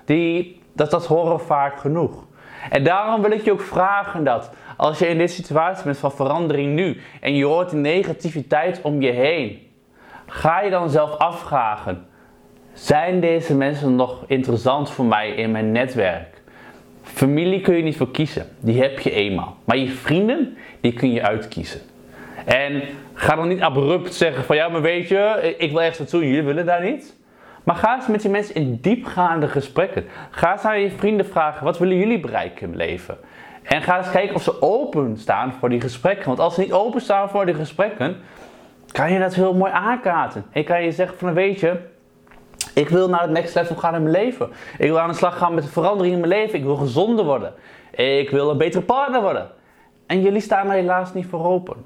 Die, 0.05 0.63
dat, 0.75 0.91
dat 0.91 1.07
horen 1.07 1.41
vaak 1.41 1.79
genoeg. 1.79 2.25
En 2.71 2.85
daarom 2.85 3.23
wil 3.23 3.31
ik 3.31 3.45
je 3.45 3.53
ook 3.53 3.61
vragen 3.61 4.25
dat 4.25 4.51
als 4.77 4.99
je 4.99 5.09
in 5.09 5.19
deze 5.19 5.35
situatie 5.35 5.85
bent 5.85 5.99
van 5.99 6.13
verandering 6.13 6.75
nu 6.75 7.01
en 7.21 7.35
je 7.35 7.45
hoort 7.45 7.71
de 7.71 7.77
negativiteit 7.77 8.81
om 8.83 9.01
je 9.01 9.11
heen, 9.11 9.59
ga 10.27 10.61
je 10.61 10.71
dan 10.71 10.91
zelf 10.91 11.17
afvragen 11.17 12.08
zijn 12.79 13.21
deze 13.21 13.55
mensen 13.55 13.97
nog 13.97 14.25
interessant 14.27 14.91
voor 14.91 15.05
mij 15.05 15.31
in 15.31 15.51
mijn 15.51 15.73
netwerk? 15.73 16.43
Familie 17.03 17.61
kun 17.61 17.77
je 17.77 17.83
niet 17.83 17.97
voor 17.97 18.11
kiezen, 18.11 18.47
die 18.61 18.81
heb 18.81 18.99
je 18.99 19.11
eenmaal. 19.11 19.57
Maar 19.65 19.77
je 19.77 19.89
vrienden, 19.89 20.57
die 20.81 20.93
kun 20.93 21.13
je 21.13 21.23
uitkiezen. 21.23 21.81
En 22.45 22.83
ga 23.15 23.35
dan 23.35 23.49
niet 23.49 23.61
abrupt 23.61 24.15
zeggen 24.15 24.45
van 24.45 24.57
ja, 24.57 24.69
maar 24.69 24.81
weet 24.81 25.09
je, 25.09 25.55
ik 25.59 25.71
wil 25.71 25.81
ergens 25.81 25.99
naartoe, 25.99 26.27
jullie 26.27 26.43
willen 26.43 26.67
daar 26.67 26.85
niet. 26.85 27.17
Maar 27.65 27.77
ga 27.77 27.95
eens 27.95 28.07
met 28.07 28.23
die 28.23 28.31
mensen 28.31 28.55
in 28.55 28.79
diepgaande 28.81 29.49
gesprekken. 29.49 30.05
Ga 30.31 30.53
eens 30.53 30.63
aan 30.63 30.81
je 30.81 30.91
vrienden 30.91 31.27
vragen, 31.27 31.65
wat 31.65 31.79
willen 31.79 31.97
jullie 31.97 32.21
bereiken 32.21 32.63
in 32.63 32.69
het 32.69 32.77
leven? 32.77 33.19
En 33.63 33.83
ga 33.83 33.99
eens 33.99 34.11
kijken 34.11 34.35
of 34.35 34.43
ze 34.43 34.63
open 34.63 35.17
staan 35.17 35.53
voor 35.53 35.69
die 35.69 35.81
gesprekken. 35.81 36.27
Want 36.27 36.39
als 36.39 36.55
ze 36.55 36.61
niet 36.61 36.73
open 36.73 37.01
staan 37.01 37.29
voor 37.29 37.47
die 37.47 37.55
gesprekken, 37.55 38.17
kan 38.93 39.13
je 39.13 39.19
dat 39.19 39.35
heel 39.35 39.55
mooi 39.55 39.73
aankaarten. 39.73 40.45
En 40.53 40.65
kan 40.65 40.83
je 40.83 40.93
zeggen 40.93 41.19
van 41.19 41.35
weet 41.35 41.61
je, 41.61 41.77
Ik 42.75 42.89
wil 42.89 43.09
naar 43.09 43.23
het 43.23 43.31
next 43.31 43.55
level 43.55 43.77
gaan 43.77 43.95
in 43.95 44.03
mijn 44.03 44.15
leven. 44.15 44.49
Ik 44.79 44.89
wil 44.89 45.01
aan 45.01 45.09
de 45.09 45.15
slag 45.15 45.39
gaan 45.39 45.55
met 45.55 45.65
de 45.65 45.71
verandering 45.71 46.15
in 46.15 46.21
mijn 46.21 46.33
leven. 46.33 46.59
Ik 46.59 46.65
wil 46.65 46.77
gezonder 46.77 47.25
worden. 47.25 47.53
Ik 47.91 48.31
wil 48.31 48.51
een 48.51 48.59
betere 48.59 48.83
partner 48.83 49.23
worden. 49.23 49.49
En 50.07 50.23
jullie 50.23 50.41
staan 50.41 50.67
er 50.67 50.73
helaas 50.73 51.15
niet 51.15 51.27
voor 51.27 51.45
open. 51.45 51.77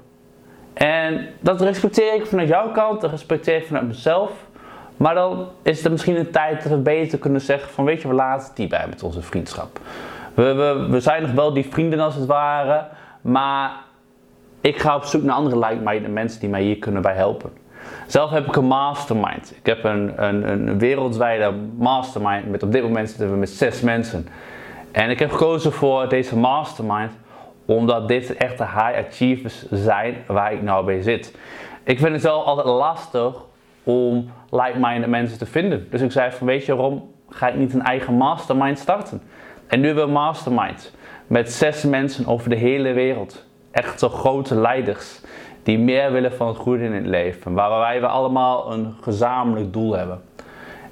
En 0.73 1.27
dat 1.39 1.61
respecteer 1.61 2.13
ik 2.13 2.25
vanuit 2.25 2.47
jouw 2.47 2.71
kant, 2.71 3.01
dat 3.01 3.11
respecteer 3.11 3.55
ik 3.55 3.65
vanuit 3.65 3.87
mezelf. 3.87 4.31
Maar 4.97 5.15
dan 5.15 5.47
is 5.61 5.83
het 5.83 5.91
misschien 5.91 6.15
een 6.15 6.31
tijd 6.31 6.63
dat 6.63 6.71
we 6.71 6.77
beter 6.77 7.17
kunnen 7.17 7.41
zeggen 7.41 7.69
van 7.69 7.85
weet 7.85 8.01
je, 8.01 8.07
we 8.07 8.13
laten 8.13 8.51
het 8.55 8.69
bij 8.69 8.85
met 8.89 9.03
onze 9.03 9.21
vriendschap. 9.21 9.79
We, 10.33 10.53
we, 10.53 10.87
we 10.89 10.99
zijn 10.99 11.21
nog 11.21 11.31
wel 11.31 11.53
die 11.53 11.67
vrienden 11.69 11.99
als 11.99 12.15
het 12.15 12.25
ware, 12.25 12.87
maar 13.21 13.71
ik 14.61 14.77
ga 14.77 14.95
op 14.95 15.03
zoek 15.03 15.23
naar 15.23 15.35
andere 15.35 15.59
like-minded 15.59 16.11
mensen 16.11 16.39
die 16.39 16.49
mij 16.49 16.61
hier 16.61 16.77
kunnen 16.77 17.01
bij 17.01 17.13
helpen. 17.13 17.51
Zelf 18.07 18.29
heb 18.29 18.47
ik 18.47 18.55
een 18.55 18.65
mastermind. 18.65 19.53
Ik 19.57 19.65
heb 19.65 19.83
een, 19.83 20.23
een, 20.23 20.49
een 20.49 20.79
wereldwijde 20.79 21.53
mastermind. 21.77 22.49
Met 22.49 22.63
op 22.63 22.71
dit 22.71 22.83
moment 22.83 23.09
zitten 23.09 23.31
we 23.31 23.37
met 23.37 23.49
zes 23.49 23.81
mensen. 23.81 24.27
En 24.91 25.09
ik 25.09 25.19
heb 25.19 25.31
gekozen 25.31 25.71
voor 25.71 26.09
deze 26.09 26.37
mastermind 26.37 27.11
omdat 27.65 28.07
dit 28.07 28.37
echt 28.37 28.57
de 28.57 28.63
high 28.63 29.07
achievers 29.07 29.65
zijn 29.71 30.15
waar 30.27 30.53
ik 30.53 30.61
nou 30.61 30.85
bij 30.85 31.01
zit. 31.01 31.35
Ik 31.83 31.99
vind 31.99 32.13
het 32.13 32.21
wel 32.21 32.45
altijd 32.45 32.67
lastig 32.67 33.35
om 33.83 34.31
like-minded 34.49 35.09
mensen 35.09 35.37
te 35.37 35.45
vinden. 35.45 35.87
Dus 35.89 36.01
ik 36.01 36.11
zei 36.11 36.31
van 36.31 36.47
weet 36.47 36.65
je 36.65 36.75
waarom 36.75 37.11
ga 37.29 37.47
ik 37.47 37.55
niet 37.55 37.73
een 37.73 37.81
eigen 37.81 38.13
mastermind 38.13 38.79
starten? 38.79 39.21
En 39.67 39.79
nu 39.79 39.85
hebben 39.85 40.03
we 40.03 40.09
een 40.09 40.17
mastermind 40.17 40.93
met 41.27 41.51
zes 41.51 41.83
mensen 41.83 42.27
over 42.27 42.49
de 42.49 42.55
hele 42.55 42.93
wereld. 42.93 43.45
Echt 43.71 43.99
zo 43.99 44.09
grote 44.09 44.55
leiders 44.55 45.21
die 45.63 45.79
meer 45.79 46.11
willen 46.11 46.33
van 46.33 46.47
het 46.47 46.57
goede 46.57 46.83
in 46.83 46.93
het 46.93 47.05
leven. 47.05 47.53
Waarbij 47.53 48.01
we 48.01 48.07
allemaal 48.07 48.71
een 48.71 48.95
gezamenlijk 49.01 49.73
doel 49.73 49.93
hebben. 49.93 50.21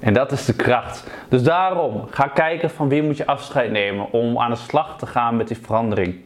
En 0.00 0.14
dat 0.14 0.32
is 0.32 0.44
de 0.44 0.54
kracht. 0.54 1.06
Dus 1.28 1.42
daarom 1.42 2.04
ga 2.10 2.26
kijken 2.26 2.70
van 2.70 2.88
wie 2.88 3.02
moet 3.02 3.16
je 3.16 3.26
afscheid 3.26 3.70
nemen 3.70 4.12
om 4.12 4.38
aan 4.38 4.50
de 4.50 4.56
slag 4.56 4.98
te 4.98 5.06
gaan 5.06 5.36
met 5.36 5.48
die 5.48 5.58
verandering. 5.62 6.20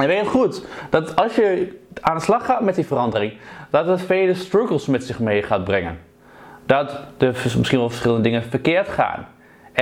En 0.00 0.06
weet 0.06 0.26
goed 0.26 0.66
dat 0.90 1.16
als 1.16 1.34
je 1.34 1.78
aan 2.00 2.16
de 2.16 2.22
slag 2.22 2.44
gaat 2.44 2.60
met 2.60 2.74
die 2.74 2.86
verandering, 2.86 3.32
dat 3.70 3.86
het 3.86 4.02
vele 4.02 4.34
struggles 4.34 4.86
met 4.86 5.04
zich 5.04 5.18
mee 5.18 5.42
gaat 5.42 5.64
brengen. 5.64 5.98
Dat 6.66 7.00
er 7.18 7.36
misschien 7.56 7.78
wel 7.78 7.88
verschillende 7.88 8.22
dingen 8.22 8.42
verkeerd 8.42 8.88
gaan. 8.88 9.26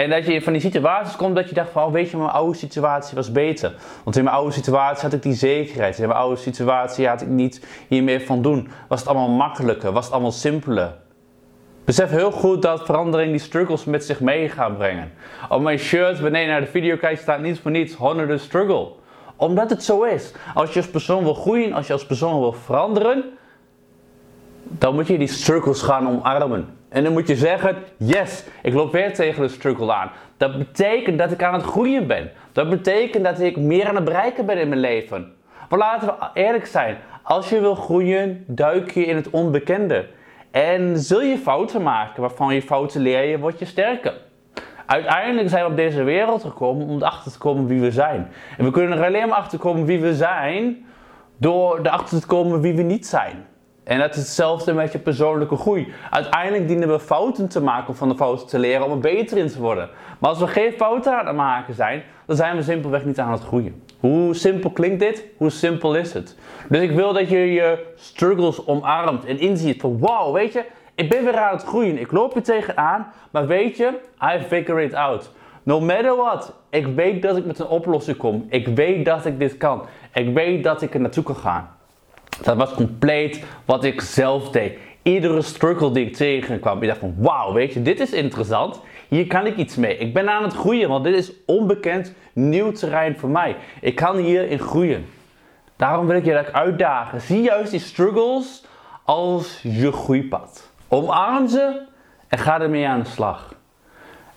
En 0.02 0.10
dat 0.10 0.26
je 0.26 0.42
van 0.42 0.52
die 0.52 0.62
situaties 0.62 1.16
komt 1.16 1.34
dat 1.34 1.48
je 1.48 1.54
dacht 1.54 1.70
van, 1.70 1.84
oh, 1.84 1.92
weet 1.92 2.10
je, 2.10 2.16
mijn 2.16 2.30
oude 2.30 2.56
situatie 2.56 3.14
was 3.14 3.32
beter. 3.32 3.74
Want 4.04 4.16
in 4.16 4.24
mijn 4.24 4.36
oude 4.36 4.52
situatie 4.52 5.02
had 5.02 5.12
ik 5.12 5.22
die 5.22 5.34
zekerheid. 5.34 5.98
In 5.98 6.06
mijn 6.08 6.18
oude 6.18 6.36
situatie 6.36 7.08
had 7.08 7.22
ik 7.22 7.28
niet 7.28 7.66
hier 7.88 8.02
meer 8.02 8.20
van 8.20 8.42
doen. 8.42 8.68
Was 8.88 9.00
het 9.00 9.08
allemaal 9.08 9.28
makkelijker, 9.28 9.92
was 9.92 10.04
het 10.04 10.12
allemaal 10.12 10.32
simpeler. 10.32 10.94
Besef 11.84 12.10
heel 12.10 12.30
goed 12.30 12.62
dat 12.62 12.84
verandering 12.84 13.30
die 13.30 13.40
struggles 13.40 13.84
met 13.84 14.04
zich 14.04 14.20
mee 14.20 14.48
gaat 14.48 14.76
brengen. 14.76 15.12
Op 15.48 15.60
mijn 15.60 15.78
shirt, 15.78 16.18
je 16.18 16.30
naar 16.30 16.60
de 16.60 16.66
video 16.66 16.96
kijkt, 16.96 17.20
staat 17.20 17.40
niets 17.40 17.60
voor 17.60 17.70
niets, 17.70 17.94
honor 17.94 18.38
struggle 18.38 18.92
omdat 19.36 19.70
het 19.70 19.84
zo 19.84 20.02
is. 20.02 20.32
Als 20.54 20.72
je 20.72 20.80
als 20.80 20.90
persoon 20.90 21.24
wil 21.24 21.34
groeien, 21.34 21.72
als 21.72 21.86
je 21.86 21.92
als 21.92 22.06
persoon 22.06 22.40
wil 22.40 22.52
veranderen, 22.52 23.24
dan 24.78 24.94
moet 24.94 25.06
je 25.06 25.18
die 25.18 25.28
struggles 25.28 25.82
gaan 25.82 26.08
omarmen. 26.08 26.74
En 26.88 27.04
dan 27.04 27.12
moet 27.12 27.28
je 27.28 27.36
zeggen, 27.36 27.76
yes, 27.96 28.44
ik 28.62 28.72
loop 28.72 28.92
weer 28.92 29.14
tegen 29.14 29.42
de 29.42 29.48
struggle 29.48 29.92
aan. 29.92 30.10
Dat 30.36 30.58
betekent 30.58 31.18
dat 31.18 31.30
ik 31.30 31.42
aan 31.42 31.54
het 31.54 31.62
groeien 31.62 32.06
ben. 32.06 32.30
Dat 32.52 32.70
betekent 32.70 33.24
dat 33.24 33.40
ik 33.40 33.56
meer 33.56 33.88
aan 33.88 33.94
het 33.94 34.04
bereiken 34.04 34.46
ben 34.46 34.58
in 34.58 34.68
mijn 34.68 34.80
leven. 34.80 35.32
Maar 35.68 35.78
laten 35.78 36.08
we 36.08 36.40
eerlijk 36.40 36.66
zijn, 36.66 36.96
als 37.22 37.48
je 37.48 37.60
wil 37.60 37.74
groeien, 37.74 38.44
duik 38.46 38.90
je 38.90 39.04
in 39.04 39.16
het 39.16 39.30
onbekende. 39.30 40.06
En 40.50 40.98
zul 40.98 41.22
je 41.22 41.38
fouten 41.38 41.82
maken, 41.82 42.20
waarvan 42.20 42.54
je 42.54 42.62
fouten 42.62 43.00
leer 43.00 43.22
je, 43.22 43.38
word 43.38 43.58
je 43.58 43.64
sterker. 43.64 44.14
Uiteindelijk 44.86 45.48
zijn 45.48 45.64
we 45.64 45.70
op 45.70 45.76
deze 45.76 46.02
wereld 46.02 46.42
gekomen 46.42 46.86
om 46.86 46.96
erachter 46.96 47.32
te 47.32 47.38
komen 47.38 47.66
wie 47.66 47.80
we 47.80 47.90
zijn. 47.90 48.30
En 48.58 48.64
we 48.64 48.70
kunnen 48.70 48.98
er 48.98 49.04
alleen 49.04 49.28
maar 49.28 49.38
achter 49.38 49.58
komen 49.58 49.84
wie 49.84 50.00
we 50.00 50.14
zijn 50.14 50.86
door 51.36 51.78
erachter 51.78 52.20
te 52.20 52.26
komen 52.26 52.60
wie 52.60 52.74
we 52.74 52.82
niet 52.82 53.06
zijn. 53.06 53.46
En 53.86 53.98
dat 53.98 54.10
is 54.10 54.16
hetzelfde 54.16 54.72
met 54.72 54.92
je 54.92 54.98
persoonlijke 54.98 55.56
groei. 55.56 55.92
Uiteindelijk 56.10 56.68
dienen 56.68 56.88
we 56.88 57.00
fouten 57.00 57.48
te 57.48 57.62
maken 57.62 57.88
om 57.88 57.94
van 57.94 58.08
de 58.08 58.14
fouten 58.14 58.46
te 58.46 58.58
leren 58.58 58.84
om 58.84 58.90
er 58.90 58.98
beter 58.98 59.38
in 59.38 59.48
te 59.48 59.60
worden. 59.60 59.88
Maar 60.18 60.30
als 60.30 60.38
we 60.38 60.46
geen 60.46 60.72
fouten 60.72 61.18
aan 61.18 61.26
het 61.26 61.36
maken 61.36 61.74
zijn, 61.74 62.02
dan 62.26 62.36
zijn 62.36 62.56
we 62.56 62.62
simpelweg 62.62 63.04
niet 63.04 63.18
aan 63.18 63.32
het 63.32 63.42
groeien. 63.42 63.82
Hoe 64.00 64.34
simpel 64.34 64.70
klinkt 64.70 65.00
dit? 65.00 65.24
Hoe 65.36 65.50
simpel 65.50 65.94
is 65.94 66.12
het? 66.12 66.36
Dus 66.68 66.80
ik 66.80 66.90
wil 66.90 67.12
dat 67.12 67.28
je 67.28 67.52
je 67.52 67.86
struggles 67.96 68.66
omarmt 68.66 69.24
en 69.24 69.38
inziet 69.38 69.80
van 69.80 69.98
wow, 69.98 70.34
weet 70.34 70.52
je, 70.52 70.64
ik 70.94 71.08
ben 71.08 71.24
weer 71.24 71.38
aan 71.38 71.56
het 71.56 71.64
groeien. 71.64 71.98
Ik 71.98 72.12
loop 72.12 72.36
er 72.36 72.42
tegenaan. 72.42 73.12
Maar 73.30 73.46
weet 73.46 73.76
je, 73.76 74.00
I 74.34 74.42
figure 74.42 74.82
it 74.82 74.94
out. 74.94 75.30
No 75.62 75.80
matter 75.80 76.16
what. 76.16 76.54
Ik 76.70 76.86
weet 76.86 77.22
dat 77.22 77.36
ik 77.36 77.44
met 77.44 77.58
een 77.58 77.66
oplossing 77.66 78.16
kom. 78.16 78.46
Ik 78.48 78.66
weet 78.66 79.04
dat 79.04 79.24
ik 79.24 79.38
dit 79.38 79.56
kan. 79.56 79.82
Ik 80.12 80.34
weet 80.34 80.64
dat 80.64 80.82
ik 80.82 80.94
er 80.94 81.00
naartoe 81.00 81.22
kan 81.22 81.36
gaan. 81.36 81.75
Dat 82.42 82.56
was 82.56 82.74
compleet 82.74 83.44
wat 83.64 83.84
ik 83.84 84.00
zelf 84.00 84.50
deed. 84.50 84.78
Iedere 85.02 85.42
struggle 85.42 85.90
die 85.90 86.06
ik 86.06 86.16
tegenkwam, 86.16 86.82
ik 86.82 86.88
dacht 86.88 87.00
van 87.00 87.14
wauw, 87.18 87.52
weet 87.52 87.72
je, 87.72 87.82
dit 87.82 88.00
is 88.00 88.12
interessant. 88.12 88.80
Hier 89.08 89.26
kan 89.26 89.46
ik 89.46 89.56
iets 89.56 89.76
mee. 89.76 89.98
Ik 89.98 90.14
ben 90.14 90.28
aan 90.28 90.42
het 90.42 90.54
groeien, 90.54 90.88
want 90.88 91.04
dit 91.04 91.14
is 91.14 91.32
onbekend 91.46 92.14
nieuw 92.32 92.72
terrein 92.72 93.16
voor 93.16 93.28
mij. 93.28 93.56
Ik 93.80 93.94
kan 93.94 94.16
hierin 94.16 94.58
groeien. 94.58 95.06
Daarom 95.76 96.06
wil 96.06 96.16
ik 96.16 96.24
je 96.24 96.52
uitdagen. 96.52 97.20
Zie 97.20 97.42
juist 97.42 97.70
die 97.70 97.80
struggles 97.80 98.64
als 99.04 99.60
je 99.62 99.92
groeipad. 99.92 100.70
Omarm 100.88 101.48
ze 101.48 101.80
en 102.28 102.38
ga 102.38 102.60
ermee 102.60 102.88
aan 102.88 103.02
de 103.02 103.08
slag. 103.08 103.54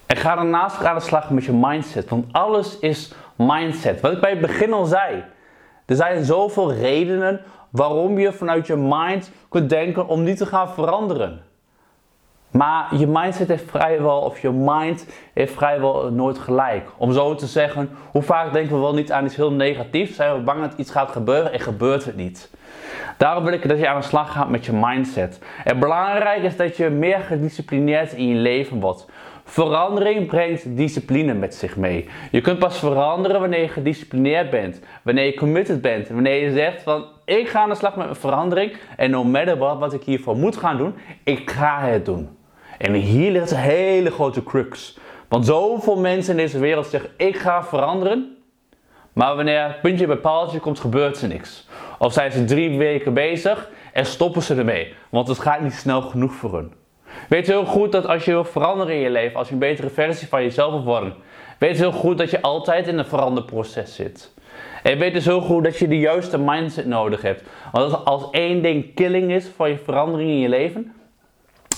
En 0.05 0.17
ga 0.17 0.35
daarnaast 0.35 0.85
aan 0.85 0.95
de 0.95 1.01
slag 1.01 1.29
met 1.29 1.45
je 1.45 1.53
mindset. 1.53 2.09
Want 2.09 2.25
alles 2.31 2.79
is 2.79 3.13
mindset. 3.35 4.01
Wat 4.01 4.11
ik 4.11 4.21
bij 4.21 4.29
het 4.29 4.41
begin 4.41 4.73
al 4.73 4.85
zei. 4.85 5.23
Er 5.85 5.95
zijn 5.95 6.25
zoveel 6.25 6.73
redenen 6.73 7.41
waarom 7.69 8.19
je 8.19 8.33
vanuit 8.33 8.67
je 8.67 8.75
mind 8.75 9.31
kunt 9.49 9.69
denken 9.69 10.07
om 10.07 10.23
niet 10.23 10.37
te 10.37 10.45
gaan 10.45 10.69
veranderen. 10.69 11.41
Maar 12.51 12.95
je 12.95 13.07
mindset 13.07 13.47
heeft 13.47 13.69
vrijwel, 13.69 14.19
of 14.19 14.39
je 14.39 14.51
mind 14.51 15.05
heeft 15.33 15.53
vrijwel 15.53 16.11
nooit 16.11 16.39
gelijk. 16.39 16.89
Om 16.97 17.13
zo 17.13 17.35
te 17.35 17.45
zeggen, 17.45 17.89
hoe 18.11 18.21
vaak 18.21 18.53
denken 18.53 18.75
we 18.75 18.81
wel 18.81 18.93
niet 18.93 19.11
aan 19.11 19.25
iets 19.25 19.35
heel 19.35 19.51
negatiefs? 19.51 20.15
Zijn 20.15 20.35
we 20.35 20.41
bang 20.41 20.61
dat 20.61 20.73
iets 20.77 20.91
gaat 20.91 21.11
gebeuren 21.11 21.53
en 21.53 21.59
gebeurt 21.59 22.05
het 22.05 22.15
niet? 22.15 22.49
Daarom 23.17 23.43
wil 23.43 23.53
ik 23.53 23.67
dat 23.67 23.79
je 23.79 23.87
aan 23.87 23.99
de 23.99 24.07
slag 24.07 24.31
gaat 24.31 24.49
met 24.49 24.65
je 24.65 24.73
mindset. 24.73 25.39
En 25.63 25.79
belangrijk 25.79 26.43
is 26.43 26.57
dat 26.57 26.77
je 26.77 26.89
meer 26.89 27.19
gedisciplineerd 27.19 28.13
in 28.13 28.27
je 28.27 28.35
leven 28.35 28.79
wordt. 28.79 29.05
Verandering 29.49 30.27
brengt 30.27 30.77
discipline 30.77 31.33
met 31.33 31.55
zich 31.55 31.77
mee. 31.77 32.09
Je 32.31 32.41
kunt 32.41 32.59
pas 32.59 32.79
veranderen 32.79 33.39
wanneer 33.39 33.61
je 33.61 33.67
gedisciplineerd 33.67 34.49
bent, 34.49 34.79
wanneer 35.03 35.25
je 35.25 35.33
committed 35.33 35.81
bent, 35.81 36.07
wanneer 36.07 36.43
je 36.43 36.51
zegt 36.51 36.81
van 36.83 37.05
ik 37.25 37.47
ga 37.47 37.61
aan 37.61 37.69
de 37.69 37.75
slag 37.75 37.95
met 37.95 38.05
mijn 38.05 38.17
verandering 38.17 38.77
en 38.97 39.11
no 39.11 39.23
matter 39.23 39.57
what 39.57 39.79
wat 39.79 39.93
ik 39.93 40.03
hiervoor 40.03 40.37
moet 40.37 40.57
gaan 40.57 40.77
doen, 40.77 40.95
ik 41.23 41.51
ga 41.51 41.79
het 41.81 42.05
doen. 42.05 42.29
En 42.77 42.93
hier 42.93 43.31
ligt 43.31 43.51
een 43.51 43.57
hele 43.57 44.11
grote 44.11 44.43
crux. 44.43 44.97
Want 45.27 45.45
zoveel 45.45 45.99
mensen 45.99 46.31
in 46.31 46.37
deze 46.37 46.59
wereld 46.59 46.87
zeggen 46.87 47.09
ik 47.17 47.37
ga 47.37 47.63
veranderen, 47.63 48.37
maar 49.13 49.35
wanneer 49.35 49.77
puntje 49.81 50.07
bij 50.07 50.17
paaltje 50.17 50.59
komt 50.59 50.79
gebeurt 50.79 51.21
er 51.21 51.27
niks. 51.27 51.67
Of 51.99 52.13
zijn 52.13 52.31
ze 52.31 52.45
drie 52.45 52.77
weken 52.77 53.13
bezig 53.13 53.69
en 53.93 54.05
stoppen 54.05 54.41
ze 54.41 54.55
ermee, 54.55 54.93
want 55.09 55.27
het 55.27 55.39
gaat 55.39 55.61
niet 55.61 55.73
snel 55.73 56.01
genoeg 56.01 56.33
voor 56.33 56.55
hun. 56.55 56.78
Weet 57.29 57.47
heel 57.47 57.65
goed 57.65 57.91
dat 57.91 58.07
als 58.07 58.25
je 58.25 58.31
wil 58.31 58.43
veranderen 58.43 58.93
in 58.93 58.99
je 58.99 59.09
leven, 59.09 59.37
als 59.37 59.47
je 59.47 59.53
een 59.53 59.59
betere 59.59 59.89
versie 59.89 60.27
van 60.27 60.43
jezelf 60.43 60.71
wil 60.71 60.83
worden, 60.83 61.13
weet 61.57 61.77
heel 61.77 61.91
goed 61.91 62.17
dat 62.17 62.29
je 62.29 62.41
altijd 62.41 62.87
in 62.87 62.97
een 62.97 63.05
veranderproces 63.05 63.95
zit. 63.95 64.33
En 64.83 64.97
weet 64.97 65.13
dus 65.13 65.25
heel 65.25 65.41
goed 65.41 65.63
dat 65.63 65.77
je 65.77 65.87
de 65.87 65.99
juiste 65.99 66.37
mindset 66.37 66.85
nodig 66.85 67.21
hebt. 67.21 67.43
Want 67.71 68.05
als 68.05 68.29
één 68.31 68.61
ding 68.61 68.93
killing 68.93 69.31
is 69.31 69.47
van 69.55 69.69
je 69.69 69.77
verandering 69.77 70.29
in 70.29 70.39
je 70.39 70.49
leven, 70.49 70.93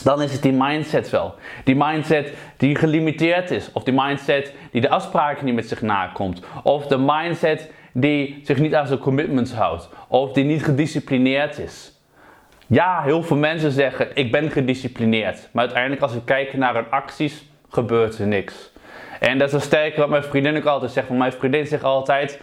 dan 0.03 0.21
is 0.21 0.31
het 0.31 0.41
die 0.41 0.51
mindset 0.51 1.09
wel. 1.09 1.33
Die 1.63 1.75
mindset 1.75 2.33
die 2.57 2.75
gelimiteerd 2.75 3.51
is. 3.51 3.69
Of 3.73 3.83
die 3.83 3.93
mindset 3.93 4.53
die 4.71 4.81
de 4.81 4.89
afspraken 4.89 5.45
niet 5.45 5.55
met 5.55 5.67
zich 5.67 5.81
nakomt. 5.81 6.41
Of 6.63 6.87
de 6.87 6.97
mindset 6.97 7.71
die 7.93 8.39
zich 8.43 8.57
niet 8.57 8.75
aan 8.75 8.87
zijn 8.87 8.99
commitments 8.99 9.53
houdt. 9.53 9.89
Of 10.07 10.31
die 10.31 10.43
niet 10.43 10.63
gedisciplineerd 10.63 11.57
is. 11.57 12.00
Ja, 12.71 13.01
heel 13.01 13.23
veel 13.23 13.37
mensen 13.37 13.71
zeggen 13.71 14.07
ik 14.13 14.31
ben 14.31 14.51
gedisciplineerd. 14.51 15.49
Maar 15.51 15.63
uiteindelijk 15.63 16.01
als 16.01 16.13
we 16.13 16.23
kijken 16.23 16.59
naar 16.59 16.73
hun 16.73 16.89
acties, 16.89 17.49
gebeurt 17.69 18.19
er 18.19 18.27
niks. 18.27 18.71
En 19.19 19.37
dat 19.37 19.53
is 19.53 19.63
sterke 19.63 19.99
wat 19.99 20.09
mijn 20.09 20.23
vriendin 20.23 20.57
ook 20.57 20.65
altijd 20.65 20.91
zegt. 20.91 21.07
Want 21.07 21.19
mijn 21.19 21.31
vriendin 21.31 21.67
zegt 21.67 21.83
altijd 21.83 22.41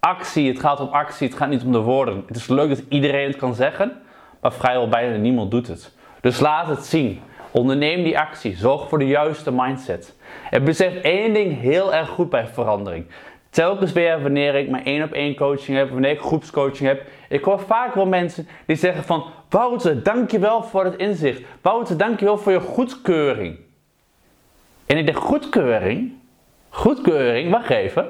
actie, 0.00 0.48
het 0.48 0.60
gaat 0.60 0.80
om 0.80 0.88
actie, 0.88 1.28
het 1.28 1.36
gaat 1.36 1.48
niet 1.48 1.62
om 1.62 1.72
de 1.72 1.78
woorden. 1.78 2.24
Het 2.26 2.36
is 2.36 2.46
leuk 2.46 2.68
dat 2.68 2.82
iedereen 2.88 3.26
het 3.26 3.36
kan 3.36 3.54
zeggen, 3.54 3.92
maar 4.40 4.52
vrijwel 4.52 4.88
bijna 4.88 5.16
niemand 5.16 5.50
doet 5.50 5.66
het. 5.66 5.92
Dus 6.20 6.40
laat 6.40 6.66
het 6.66 6.84
zien. 6.84 7.20
Onderneem 7.50 8.02
die 8.02 8.18
actie. 8.18 8.56
Zorg 8.56 8.88
voor 8.88 8.98
de 8.98 9.06
juiste 9.06 9.52
mindset. 9.52 10.16
En 10.50 10.64
besef 10.64 10.94
één 10.94 11.34
ding 11.34 11.60
heel 11.60 11.94
erg 11.94 12.08
goed 12.08 12.30
bij 12.30 12.46
verandering. 12.46 13.06
Telkens 13.50 13.92
weer 13.92 14.22
wanneer 14.22 14.54
ik 14.54 14.70
mijn 14.70 14.84
één 14.84 15.02
op 15.02 15.12
één 15.12 15.34
coaching 15.34 15.76
heb, 15.76 15.90
wanneer 15.90 16.10
ik 16.10 16.20
groepscoaching 16.20 16.88
heb, 16.88 17.02
ik 17.28 17.44
hoor 17.44 17.60
vaak 17.60 17.94
wel 17.94 18.06
mensen 18.06 18.48
die 18.66 18.76
zeggen 18.76 19.04
van 19.04 19.24
Wouter, 19.48 20.02
dankjewel 20.02 20.62
voor 20.62 20.84
het 20.84 20.96
inzicht. 20.96 21.42
Wouter, 21.62 21.96
dankjewel 21.96 22.38
voor 22.38 22.52
je 22.52 22.60
goedkeuring. 22.60 23.58
En 24.86 24.96
ik 24.96 25.06
denk, 25.06 25.18
goedkeuring? 25.18 26.12
Goedkeuring? 26.68 27.50
Wacht 27.50 27.70
even. 27.70 28.04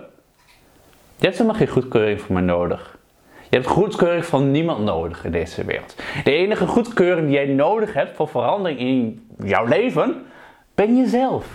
Je 1.17 1.27
hebt 1.27 1.39
helemaal 1.39 1.59
geen 1.59 1.69
goedkeuring 1.69 2.21
voor 2.21 2.35
mij 2.35 2.43
nodig. 2.43 2.99
Je 3.49 3.57
hebt 3.57 3.69
goedkeuring 3.69 4.25
van 4.25 4.51
niemand 4.51 4.85
nodig 4.85 5.25
in 5.25 5.31
deze 5.31 5.65
wereld. 5.65 5.97
De 6.25 6.33
enige 6.33 6.67
goedkeuring 6.67 7.27
die 7.27 7.37
jij 7.37 7.47
nodig 7.47 7.93
hebt 7.93 8.17
voor 8.17 8.29
verandering 8.29 8.81
in 8.81 9.29
jouw 9.45 9.65
leven, 9.65 10.27
ben 10.75 10.97
jezelf. 10.97 11.47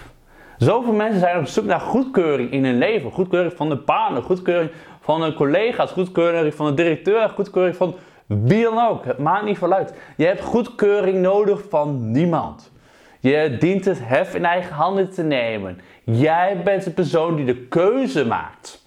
Zoveel 0.57 0.93
mensen 0.93 1.19
zijn 1.19 1.39
op 1.39 1.45
zoek 1.45 1.65
naar 1.65 1.79
goedkeuring 1.79 2.51
in 2.51 2.65
hun 2.65 2.77
leven. 2.77 3.11
Goedkeuring 3.11 3.53
van 3.53 3.69
de 3.69 3.75
banen, 3.75 4.23
goedkeuring 4.23 4.71
van 4.99 5.21
hun 5.21 5.33
collega's, 5.33 5.91
goedkeuring 5.91 6.53
van 6.53 6.65
de 6.65 6.73
directeur, 6.73 7.29
goedkeuring 7.29 7.75
van 7.75 7.95
wie 8.25 8.63
dan 8.63 8.87
ook. 8.87 9.05
Het 9.05 9.17
maakt 9.17 9.45
niet 9.45 9.57
veel 9.57 9.73
uit. 9.73 9.93
Je 10.17 10.25
hebt 10.25 10.41
goedkeuring 10.41 11.21
nodig 11.21 11.61
van 11.69 12.11
niemand. 12.11 12.71
Je 13.19 13.57
dient 13.59 13.85
het 13.85 13.99
hef 14.01 14.35
in 14.35 14.45
eigen 14.45 14.75
handen 14.75 15.09
te 15.09 15.23
nemen. 15.23 15.79
Jij 16.03 16.61
bent 16.63 16.83
de 16.83 16.91
persoon 16.91 17.35
die 17.35 17.45
de 17.45 17.57
keuze 17.57 18.25
maakt. 18.25 18.83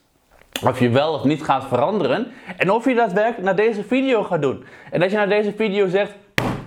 Of 0.64 0.80
je 0.80 0.88
wel 0.88 1.12
of 1.12 1.25
niet 1.25 1.42
gaat 1.42 1.64
veranderen. 1.64 2.26
En 2.56 2.70
of 2.70 2.84
je 2.84 2.94
daadwerkelijk 2.94 3.44
naar 3.44 3.56
deze 3.56 3.84
video 3.84 4.22
gaat 4.22 4.42
doen. 4.42 4.64
En 4.90 5.00
dat 5.00 5.10
je 5.10 5.16
naar 5.16 5.28
deze 5.28 5.52
video 5.52 5.88
zegt. 5.88 6.14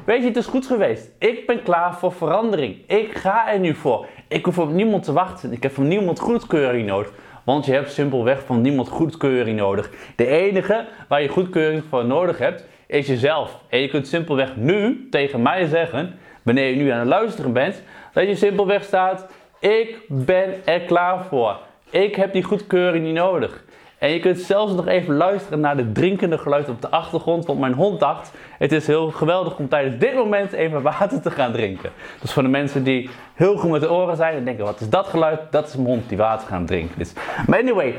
Weet 0.05 0.21
je, 0.21 0.27
het 0.27 0.37
is 0.37 0.45
goed 0.45 0.65
geweest. 0.65 1.11
Ik 1.19 1.47
ben 1.47 1.63
klaar 1.63 1.95
voor 1.95 2.11
verandering. 2.11 2.77
Ik 2.87 3.17
ga 3.17 3.51
er 3.51 3.59
nu 3.59 3.75
voor. 3.75 4.07
Ik 4.31 4.45
hoef 4.45 4.59
op 4.59 4.71
niemand 4.71 5.03
te 5.03 5.13
wachten. 5.13 5.51
Ik 5.51 5.63
heb 5.63 5.73
van 5.73 5.87
niemand 5.87 6.19
goedkeuring 6.19 6.87
nodig. 6.87 7.11
Want 7.43 7.65
je 7.65 7.71
hebt 7.71 7.91
simpelweg 7.91 8.43
van 8.45 8.61
niemand 8.61 8.87
goedkeuring 8.87 9.57
nodig. 9.57 9.89
De 10.15 10.27
enige 10.27 10.85
waar 11.07 11.21
je 11.21 11.27
goedkeuring 11.27 11.83
voor 11.89 12.05
nodig 12.05 12.37
hebt, 12.37 12.65
is 12.87 13.07
jezelf. 13.07 13.59
En 13.69 13.79
je 13.79 13.87
kunt 13.87 14.07
simpelweg 14.07 14.55
nu 14.55 15.07
tegen 15.09 15.41
mij 15.41 15.65
zeggen, 15.65 16.19
wanneer 16.41 16.69
je 16.69 16.75
nu 16.75 16.89
aan 16.89 16.99
het 16.99 17.07
luisteren 17.07 17.53
bent, 17.53 17.83
dat 18.13 18.27
je 18.27 18.35
simpelweg 18.35 18.83
staat: 18.83 19.27
Ik 19.59 19.97
ben 20.07 20.53
er 20.65 20.79
klaar 20.79 21.25
voor. 21.25 21.59
Ik 21.89 22.15
heb 22.15 22.33
die 22.33 22.43
goedkeuring 22.43 23.05
niet 23.05 23.15
nodig. 23.15 23.63
En 24.01 24.11
je 24.11 24.19
kunt 24.19 24.39
zelfs 24.39 24.73
nog 24.73 24.87
even 24.87 25.15
luisteren 25.15 25.59
naar 25.59 25.77
de 25.77 25.91
drinkende 25.91 26.37
geluid 26.37 26.69
op 26.69 26.81
de 26.81 26.89
achtergrond. 26.89 27.45
Want 27.45 27.59
mijn 27.59 27.73
hond 27.73 27.99
dacht, 27.99 28.31
het 28.57 28.71
is 28.71 28.87
heel 28.87 29.11
geweldig 29.11 29.57
om 29.57 29.69
tijdens 29.69 29.97
dit 29.97 30.15
moment 30.15 30.51
even 30.51 30.81
water 30.81 31.21
te 31.21 31.31
gaan 31.31 31.51
drinken. 31.51 31.91
Dus 32.21 32.33
voor 32.33 32.43
de 32.43 32.49
mensen 32.49 32.83
die 32.83 33.09
heel 33.33 33.57
goed 33.57 33.71
met 33.71 33.81
de 33.81 33.91
oren 33.91 34.15
zijn 34.15 34.35
en 34.35 34.45
denken, 34.45 34.65
wat 34.65 34.81
is 34.81 34.89
dat 34.89 35.07
geluid? 35.07 35.39
Dat 35.51 35.67
is 35.67 35.75
mijn 35.75 35.87
hond 35.87 36.09
die 36.09 36.17
water 36.17 36.47
gaat 36.47 36.67
drinken. 36.67 36.97
Dus, 36.97 37.13
maar 37.47 37.59
anyway, 37.59 37.95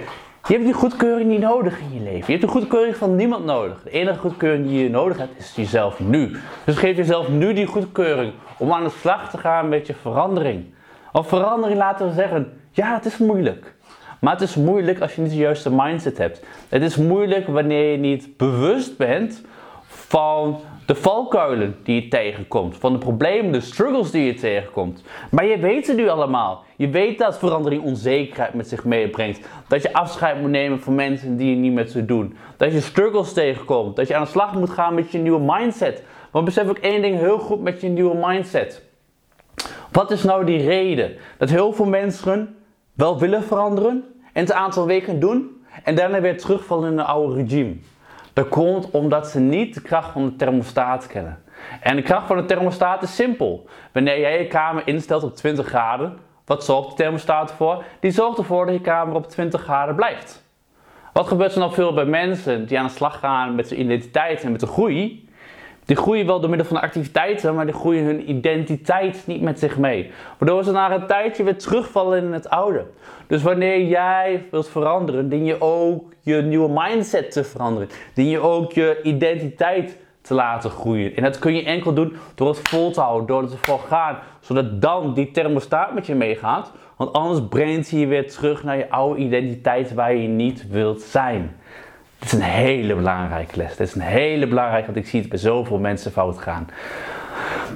je 0.46 0.52
hebt 0.52 0.64
die 0.64 0.72
goedkeuring 0.72 1.30
niet 1.30 1.40
nodig 1.40 1.80
in 1.80 1.94
je 1.94 2.00
leven. 2.00 2.32
Je 2.32 2.38
hebt 2.38 2.40
de 2.40 2.58
goedkeuring 2.58 2.96
van 2.96 3.16
niemand 3.16 3.44
nodig. 3.44 3.82
De 3.82 3.90
enige 3.90 4.18
goedkeuring 4.18 4.66
die 4.66 4.82
je 4.82 4.90
nodig 4.90 5.18
hebt 5.18 5.38
is 5.38 5.52
jezelf 5.54 6.00
nu. 6.00 6.36
Dus 6.64 6.76
geef 6.76 6.96
jezelf 6.96 7.28
nu 7.28 7.52
die 7.52 7.66
goedkeuring 7.66 8.32
om 8.58 8.72
aan 8.72 8.84
de 8.84 8.90
slag 9.00 9.30
te 9.30 9.38
gaan 9.38 9.68
met 9.68 9.86
je 9.86 9.94
verandering. 9.94 10.74
Of 11.12 11.28
verandering 11.28 11.78
laten 11.78 12.06
we 12.06 12.12
zeggen, 12.12 12.60
ja 12.70 12.94
het 12.94 13.04
is 13.04 13.18
moeilijk. 13.18 13.74
Maar 14.22 14.32
het 14.32 14.42
is 14.42 14.56
moeilijk 14.56 15.00
als 15.00 15.14
je 15.14 15.20
niet 15.20 15.30
de 15.30 15.36
juiste 15.36 15.70
mindset 15.72 16.18
hebt. 16.18 16.44
Het 16.68 16.82
is 16.82 16.96
moeilijk 16.96 17.46
wanneer 17.46 17.90
je 17.90 17.96
niet 17.96 18.36
bewust 18.36 18.96
bent 18.96 19.42
van 19.86 20.60
de 20.86 20.94
valkuilen 20.94 21.76
die 21.82 22.02
je 22.02 22.08
tegenkomt, 22.08 22.76
van 22.76 22.92
de 22.92 22.98
problemen, 22.98 23.52
de 23.52 23.60
struggles 23.60 24.10
die 24.10 24.24
je 24.24 24.34
tegenkomt. 24.34 25.02
Maar 25.30 25.44
je 25.44 25.58
weet 25.58 25.86
het 25.86 25.96
nu 25.96 26.08
allemaal. 26.08 26.64
Je 26.76 26.88
weet 26.88 27.18
dat 27.18 27.38
verandering 27.38 27.82
onzekerheid 27.82 28.54
met 28.54 28.68
zich 28.68 28.84
meebrengt. 28.84 29.48
Dat 29.68 29.82
je 29.82 29.92
afscheid 29.92 30.40
moet 30.40 30.50
nemen 30.50 30.80
van 30.80 30.94
mensen 30.94 31.36
die 31.36 31.50
je 31.50 31.56
niet 31.56 31.74
met 31.74 31.90
ze 31.90 32.04
doen. 32.04 32.36
Dat 32.56 32.72
je 32.72 32.80
struggles 32.80 33.32
tegenkomt. 33.32 33.96
Dat 33.96 34.08
je 34.08 34.14
aan 34.14 34.22
de 34.22 34.28
slag 34.28 34.54
moet 34.54 34.70
gaan 34.70 34.94
met 34.94 35.10
je 35.10 35.18
nieuwe 35.18 35.54
mindset. 35.56 36.02
Want 36.30 36.44
besef 36.44 36.70
ik 36.70 36.78
één 36.78 37.02
ding 37.02 37.18
heel 37.18 37.38
goed 37.38 37.60
met 37.60 37.80
je 37.80 37.88
nieuwe 37.88 38.26
mindset. 38.26 38.82
Wat 39.92 40.10
is 40.10 40.22
nou 40.22 40.44
die 40.44 40.64
reden 40.64 41.16
dat 41.38 41.50
heel 41.50 41.72
veel 41.72 41.86
mensen 41.86 42.56
wel 42.92 43.18
willen 43.18 43.42
veranderen, 43.42 44.04
en 44.32 44.40
het 44.40 44.52
aantal 44.52 44.86
weken 44.86 45.20
doen 45.20 45.64
en 45.84 45.94
daarna 45.94 46.20
weer 46.20 46.38
terugvallen 46.38 46.92
in 46.92 46.98
een 46.98 47.04
oude 47.04 47.42
regime. 47.42 47.76
Dat 48.32 48.48
komt 48.48 48.90
omdat 48.90 49.28
ze 49.28 49.40
niet 49.40 49.74
de 49.74 49.82
kracht 49.82 50.12
van 50.12 50.24
de 50.24 50.36
thermostaat 50.36 51.06
kennen. 51.06 51.42
En 51.80 51.96
de 51.96 52.02
kracht 52.02 52.26
van 52.26 52.36
de 52.36 52.44
thermostaat 52.44 53.02
is 53.02 53.14
simpel. 53.14 53.66
Wanneer 53.92 54.20
jij 54.20 54.38
je 54.38 54.46
kamer 54.46 54.86
instelt 54.86 55.22
op 55.22 55.36
20 55.36 55.66
graden, 55.66 56.18
wat 56.44 56.64
zorgt 56.64 56.88
de 56.88 56.94
thermostaat 56.94 57.50
ervoor? 57.50 57.84
Die 58.00 58.10
zorgt 58.10 58.38
ervoor 58.38 58.66
dat 58.66 58.74
je 58.74 58.80
kamer 58.80 59.14
op 59.14 59.28
20 59.28 59.62
graden 59.62 59.94
blijft. 59.94 60.44
Wat 61.12 61.26
gebeurt 61.26 61.52
er 61.52 61.60
nog 61.60 61.74
veel 61.74 61.94
bij 61.94 62.04
mensen 62.04 62.66
die 62.66 62.78
aan 62.78 62.86
de 62.86 62.92
slag 62.92 63.18
gaan 63.18 63.54
met 63.54 63.68
zijn 63.68 63.80
identiteit 63.80 64.42
en 64.42 64.50
met 64.50 64.60
de 64.60 64.66
groei? 64.66 65.28
Die 65.84 65.96
groeien 65.96 66.26
wel 66.26 66.40
door 66.40 66.48
middel 66.48 66.66
van 66.66 66.80
activiteiten, 66.80 67.54
maar 67.54 67.64
die 67.64 67.74
groeien 67.74 68.04
hun 68.04 68.30
identiteit 68.30 69.22
niet 69.26 69.42
met 69.42 69.58
zich 69.58 69.78
mee. 69.78 70.10
Waardoor 70.38 70.64
ze 70.64 70.72
na 70.72 70.94
een 70.94 71.06
tijdje 71.06 71.42
weer 71.42 71.58
terugvallen 71.58 72.22
in 72.22 72.32
het 72.32 72.50
oude. 72.50 72.84
Dus 73.26 73.42
wanneer 73.42 73.86
jij 73.86 74.46
wilt 74.50 74.68
veranderen, 74.68 75.28
dien 75.28 75.44
je 75.44 75.60
ook 75.60 76.04
je 76.20 76.36
nieuwe 76.42 76.70
mindset 76.72 77.30
te 77.30 77.44
veranderen. 77.44 77.88
Dien 78.14 78.28
je 78.28 78.40
ook 78.40 78.72
je 78.72 79.00
identiteit 79.02 79.98
te 80.20 80.34
laten 80.34 80.70
groeien. 80.70 81.16
En 81.16 81.22
dat 81.22 81.38
kun 81.38 81.54
je 81.54 81.64
enkel 81.64 81.94
doen 81.94 82.16
door 82.34 82.48
het 82.48 82.68
vol 82.68 82.90
te 82.90 83.00
houden, 83.00 83.26
door 83.26 83.42
het 83.42 83.52
ervoor 83.52 83.80
gaan. 83.88 84.18
Zodat 84.40 84.82
dan 84.82 85.14
die 85.14 85.30
thermostaat 85.30 85.94
met 85.94 86.06
je 86.06 86.14
meegaat. 86.14 86.72
Want 86.96 87.12
anders 87.12 87.48
brengt 87.48 87.90
hij 87.90 88.00
je 88.00 88.06
weer 88.06 88.30
terug 88.30 88.64
naar 88.64 88.76
je 88.76 88.90
oude 88.90 89.20
identiteit 89.20 89.94
waar 89.94 90.14
je 90.14 90.28
niet 90.28 90.68
wilt 90.68 91.00
zijn. 91.00 91.56
Dit 92.22 92.32
is 92.32 92.38
een 92.38 92.44
hele 92.44 92.94
belangrijke 92.94 93.56
les. 93.56 93.76
Dit 93.76 93.86
is 93.86 93.94
een 93.94 94.00
hele 94.00 94.46
belangrijke, 94.46 94.86
want 94.86 94.98
ik 94.98 95.06
zie 95.06 95.20
het 95.20 95.28
bij 95.28 95.38
zoveel 95.38 95.78
mensen 95.78 96.12
fout 96.12 96.38
gaan. 96.38 96.68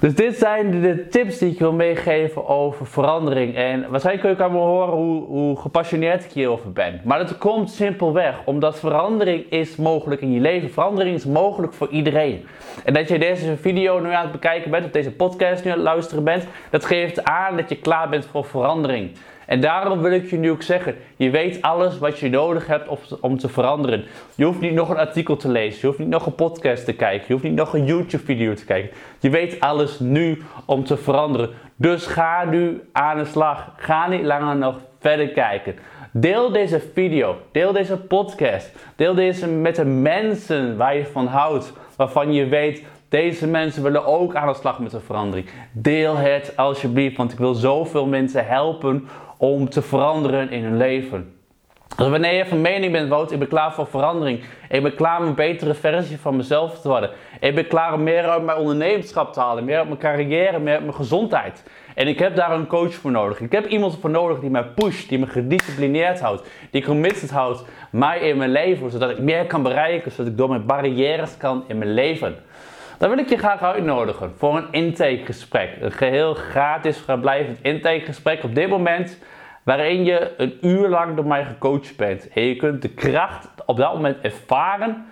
Dus 0.01 0.15
dit 0.15 0.37
zijn 0.37 0.81
de 0.81 1.09
tips 1.09 1.39
die 1.39 1.53
ik 1.53 1.59
wil 1.59 1.73
meegeven 1.73 2.47
over 2.49 2.87
verandering. 2.87 3.57
En 3.57 3.91
waarschijnlijk 3.91 4.27
kun 4.27 4.37
je 4.37 4.51
aan 4.51 4.57
me 4.57 4.65
horen 4.65 4.95
hoe, 4.95 5.25
hoe 5.25 5.61
gepassioneerd 5.61 6.25
ik 6.25 6.33
hierover 6.33 6.73
ben. 6.73 7.01
Maar 7.05 7.19
dat 7.19 7.39
komt 7.39 7.71
simpelweg 7.71 8.35
omdat 8.45 8.79
verandering 8.79 9.51
is 9.51 9.77
mogelijk 9.77 10.21
in 10.21 10.33
je 10.33 10.41
leven. 10.41 10.71
Verandering 10.71 11.17
is 11.17 11.25
mogelijk 11.25 11.73
voor 11.73 11.89
iedereen. 11.89 12.47
En 12.85 12.95
dat 12.95 13.09
je 13.09 13.19
deze 13.19 13.57
video 13.57 13.99
nu 13.99 14.13
aan 14.13 14.23
het 14.23 14.33
bekijken 14.33 14.71
bent, 14.71 14.85
of 14.85 14.91
deze 14.91 15.13
podcast 15.13 15.65
nu 15.65 15.71
aan 15.71 15.77
het 15.77 15.87
luisteren 15.87 16.25
bent, 16.25 16.47
dat 16.71 16.85
geeft 16.85 17.25
aan 17.25 17.57
dat 17.57 17.69
je 17.69 17.77
klaar 17.77 18.09
bent 18.09 18.27
voor 18.27 18.45
verandering. 18.45 19.11
En 19.47 19.61
daarom 19.61 20.03
wil 20.03 20.13
ik 20.13 20.31
je 20.31 20.37
nu 20.37 20.51
ook 20.51 20.63
zeggen: 20.63 20.95
je 21.17 21.31
weet 21.31 21.63
alles 21.63 21.99
wat 21.99 22.19
je 22.19 22.29
nodig 22.29 22.67
hebt 22.67 23.19
om 23.21 23.39
te 23.39 23.49
veranderen. 23.49 24.05
Je 24.35 24.45
hoeft 24.45 24.61
niet 24.61 24.73
nog 24.73 24.89
een 24.89 24.97
artikel 24.97 25.37
te 25.37 25.49
lezen, 25.49 25.81
je 25.81 25.87
hoeft 25.87 25.99
niet 25.99 26.09
nog 26.09 26.27
een 26.27 26.35
podcast 26.35 26.85
te 26.85 26.93
kijken, 26.93 27.25
je 27.27 27.33
hoeft 27.33 27.45
niet 27.45 27.55
nog 27.55 27.75
een 27.75 27.85
YouTube-video 27.85 28.55
te 28.55 28.65
kijken. 28.65 28.91
Je 29.21 29.31
weet 29.31 29.61
alles 29.61 29.99
nu 29.99 30.43
om 30.65 30.85
te 30.85 30.97
veranderen. 30.97 31.51
Dus 31.77 32.07
ga 32.07 32.45
nu 32.45 32.81
aan 32.93 33.19
de 33.19 33.25
slag. 33.25 33.73
Ga 33.77 34.09
niet 34.09 34.25
langer 34.25 34.57
nog 34.57 34.77
verder 34.99 35.29
kijken. 35.29 35.75
Deel 36.13 36.53
deze 36.53 36.81
video, 36.93 37.37
deel 37.53 37.73
deze 37.73 37.97
podcast, 37.97 38.73
deel 38.97 39.15
deze 39.15 39.49
met 39.49 39.77
de 39.77 39.85
mensen 39.85 40.77
waar 40.77 40.97
je 40.97 41.07
van 41.07 41.27
houdt, 41.27 41.73
waarvan 41.97 42.33
je 42.33 42.47
weet 42.47 42.83
deze 43.09 43.47
mensen 43.47 43.83
willen 43.83 44.07
ook 44.07 44.35
aan 44.35 44.49
de 44.49 44.55
slag 44.55 44.79
met 44.79 44.91
de 44.91 45.01
verandering. 45.01 45.49
Deel 45.73 46.17
het 46.17 46.53
alsjeblieft, 46.57 47.17
want 47.17 47.33
ik 47.33 47.39
wil 47.39 47.55
zoveel 47.55 48.07
mensen 48.07 48.47
helpen 48.47 49.09
om 49.37 49.69
te 49.69 49.83
veranderen 49.83 50.51
in 50.51 50.63
hun 50.63 50.77
leven. 50.77 51.35
Dus 51.97 52.09
wanneer 52.09 52.35
je 52.35 52.47
van 52.47 52.61
mening 52.61 52.93
bent, 52.93 53.09
Wout, 53.09 53.33
ik 53.33 53.39
ben 53.39 53.49
klaar 53.49 53.73
voor 53.73 53.87
verandering. 53.87 54.45
Ik 54.69 54.83
ben 54.83 54.95
klaar 54.95 55.21
om 55.21 55.27
een 55.27 55.35
betere 55.35 55.75
versie 55.75 56.19
van 56.19 56.37
mezelf 56.37 56.81
te 56.81 56.89
worden. 56.89 57.11
Ik 57.41 57.55
ben 57.55 57.67
klaar 57.67 57.93
om 57.95 58.03
meer 58.03 58.29
uit 58.29 58.43
mijn 58.43 58.59
ondernemerschap 58.59 59.33
te 59.33 59.41
halen, 59.41 59.65
meer 59.65 59.79
uit 59.79 59.87
mijn 59.87 59.99
carrière, 59.99 60.59
meer 60.59 60.75
uit 60.75 60.83
mijn 60.83 60.95
gezondheid. 60.95 61.63
En 61.95 62.09
ik 62.09 62.19
heb 62.19 62.37
daar 62.37 62.53
een 62.53 62.67
coach 62.67 62.95
voor 62.95 63.11
nodig. 63.11 63.41
Ik 63.41 63.53
heb 63.53 63.67
iemand 63.67 63.99
voor 64.01 64.11
nodig 64.11 64.39
die 64.39 64.51
mij 64.51 64.65
pusht, 64.65 65.09
die 65.09 65.19
me 65.19 65.27
gedisciplineerd 65.27 66.21
houdt, 66.21 66.49
die 66.71 66.85
committed 66.85 67.31
houdt 67.31 67.65
mij 67.91 68.19
in 68.19 68.37
mijn 68.37 68.51
leven, 68.51 68.91
zodat 68.91 69.11
ik 69.11 69.19
meer 69.19 69.47
kan 69.47 69.63
bereiken, 69.63 70.11
zodat 70.11 70.27
ik 70.27 70.39
door 70.39 70.49
mijn 70.49 70.67
barrières 70.67 71.37
kan 71.37 71.65
in 71.67 71.79
mijn 71.79 71.95
leven. 71.95 72.37
Dan 72.99 73.09
wil 73.09 73.19
ik 73.19 73.29
je 73.29 73.37
graag 73.37 73.63
uitnodigen 73.63 74.33
voor 74.37 74.57
een 74.57 74.69
intakegesprek. 74.71 75.77
Een 75.81 75.93
geheel 75.93 76.35
gratis 76.35 76.99
vrijblijvend 76.99 77.59
intakegesprek 77.63 78.43
op 78.43 78.55
dit 78.55 78.69
moment. 78.69 79.19
Waarin 79.63 80.05
je 80.05 80.35
een 80.37 80.59
uur 80.61 80.89
lang 80.89 81.17
door 81.17 81.27
mij 81.27 81.45
gecoacht 81.45 81.97
bent. 81.97 82.29
En 82.29 82.43
je 82.43 82.57
kunt 82.57 82.83
de 82.83 82.89
kracht 82.89 83.49
op 83.67 83.77
dat 83.77 83.93
moment 83.95 84.17
ervaren 84.21 85.07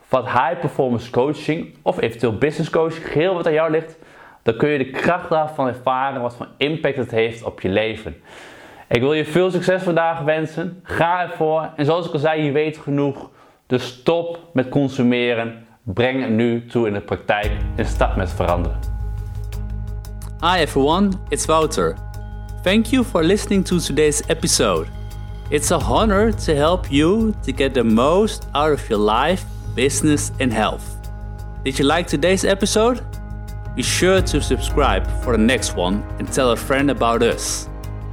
van 0.00 0.24
high 0.24 0.58
performance 0.60 1.10
coaching 1.10 1.76
of 1.82 2.00
eventueel 2.00 2.38
business 2.38 2.70
coaching, 2.70 3.06
geheel 3.06 3.34
wat 3.34 3.46
aan 3.46 3.52
jou 3.52 3.70
ligt. 3.70 3.98
Dan 4.42 4.56
kun 4.56 4.68
je 4.68 4.78
de 4.78 4.90
kracht 4.90 5.28
daarvan 5.28 5.66
ervaren 5.66 6.20
wat 6.20 6.36
voor 6.36 6.48
impact 6.56 6.96
het 6.96 7.10
heeft 7.10 7.42
op 7.42 7.60
je 7.60 7.68
leven. 7.68 8.22
Ik 8.88 9.00
wil 9.00 9.12
je 9.12 9.24
veel 9.24 9.50
succes 9.50 9.82
vandaag 9.82 10.20
wensen. 10.20 10.80
Ga 10.82 11.22
ervoor. 11.22 11.70
En 11.76 11.84
zoals 11.84 12.06
ik 12.06 12.12
al 12.12 12.18
zei, 12.18 12.42
je 12.42 12.52
weet 12.52 12.78
genoeg. 12.78 13.30
Dus 13.66 13.86
stop 13.86 14.38
met 14.52 14.68
consumeren 14.68 15.66
Breng 15.94 16.20
het 16.20 16.30
nu 16.30 16.66
toe 16.66 16.86
in 16.86 16.92
de 16.92 17.00
praktijk 17.00 17.52
en 17.76 17.86
start 17.86 18.16
met 18.16 18.32
veranderen. 18.32 18.78
Hi 20.40 20.58
everyone, 20.58 21.10
it's 21.28 21.46
Wouter. 21.46 21.94
Thank 22.62 22.86
you 22.86 23.04
for 23.04 23.24
listening 23.24 23.64
to 23.64 23.78
today's 23.78 24.22
episode. 24.26 24.86
It's 25.50 25.70
a 25.70 25.78
honor 25.78 26.34
to 26.44 26.54
help 26.54 26.86
you 26.90 27.32
to 27.42 27.52
get 27.52 27.74
the 27.74 27.84
most 27.84 28.46
out 28.52 28.72
of 28.72 28.88
your 28.88 29.02
life, 29.02 29.44
business, 29.74 30.30
and 30.38 30.52
health. 30.52 30.84
Did 31.64 31.78
you 31.78 31.86
like 31.86 32.06
today's 32.06 32.44
episode? 32.44 33.00
Be 33.74 33.82
sure 33.82 34.20
to 34.20 34.40
subscribe 34.40 35.06
for 35.22 35.36
the 35.36 35.42
next 35.42 35.76
one 35.76 36.02
and 36.18 36.32
tell 36.32 36.50
a 36.50 36.56
friend 36.56 36.90
about 36.90 37.22
us. 37.22 37.68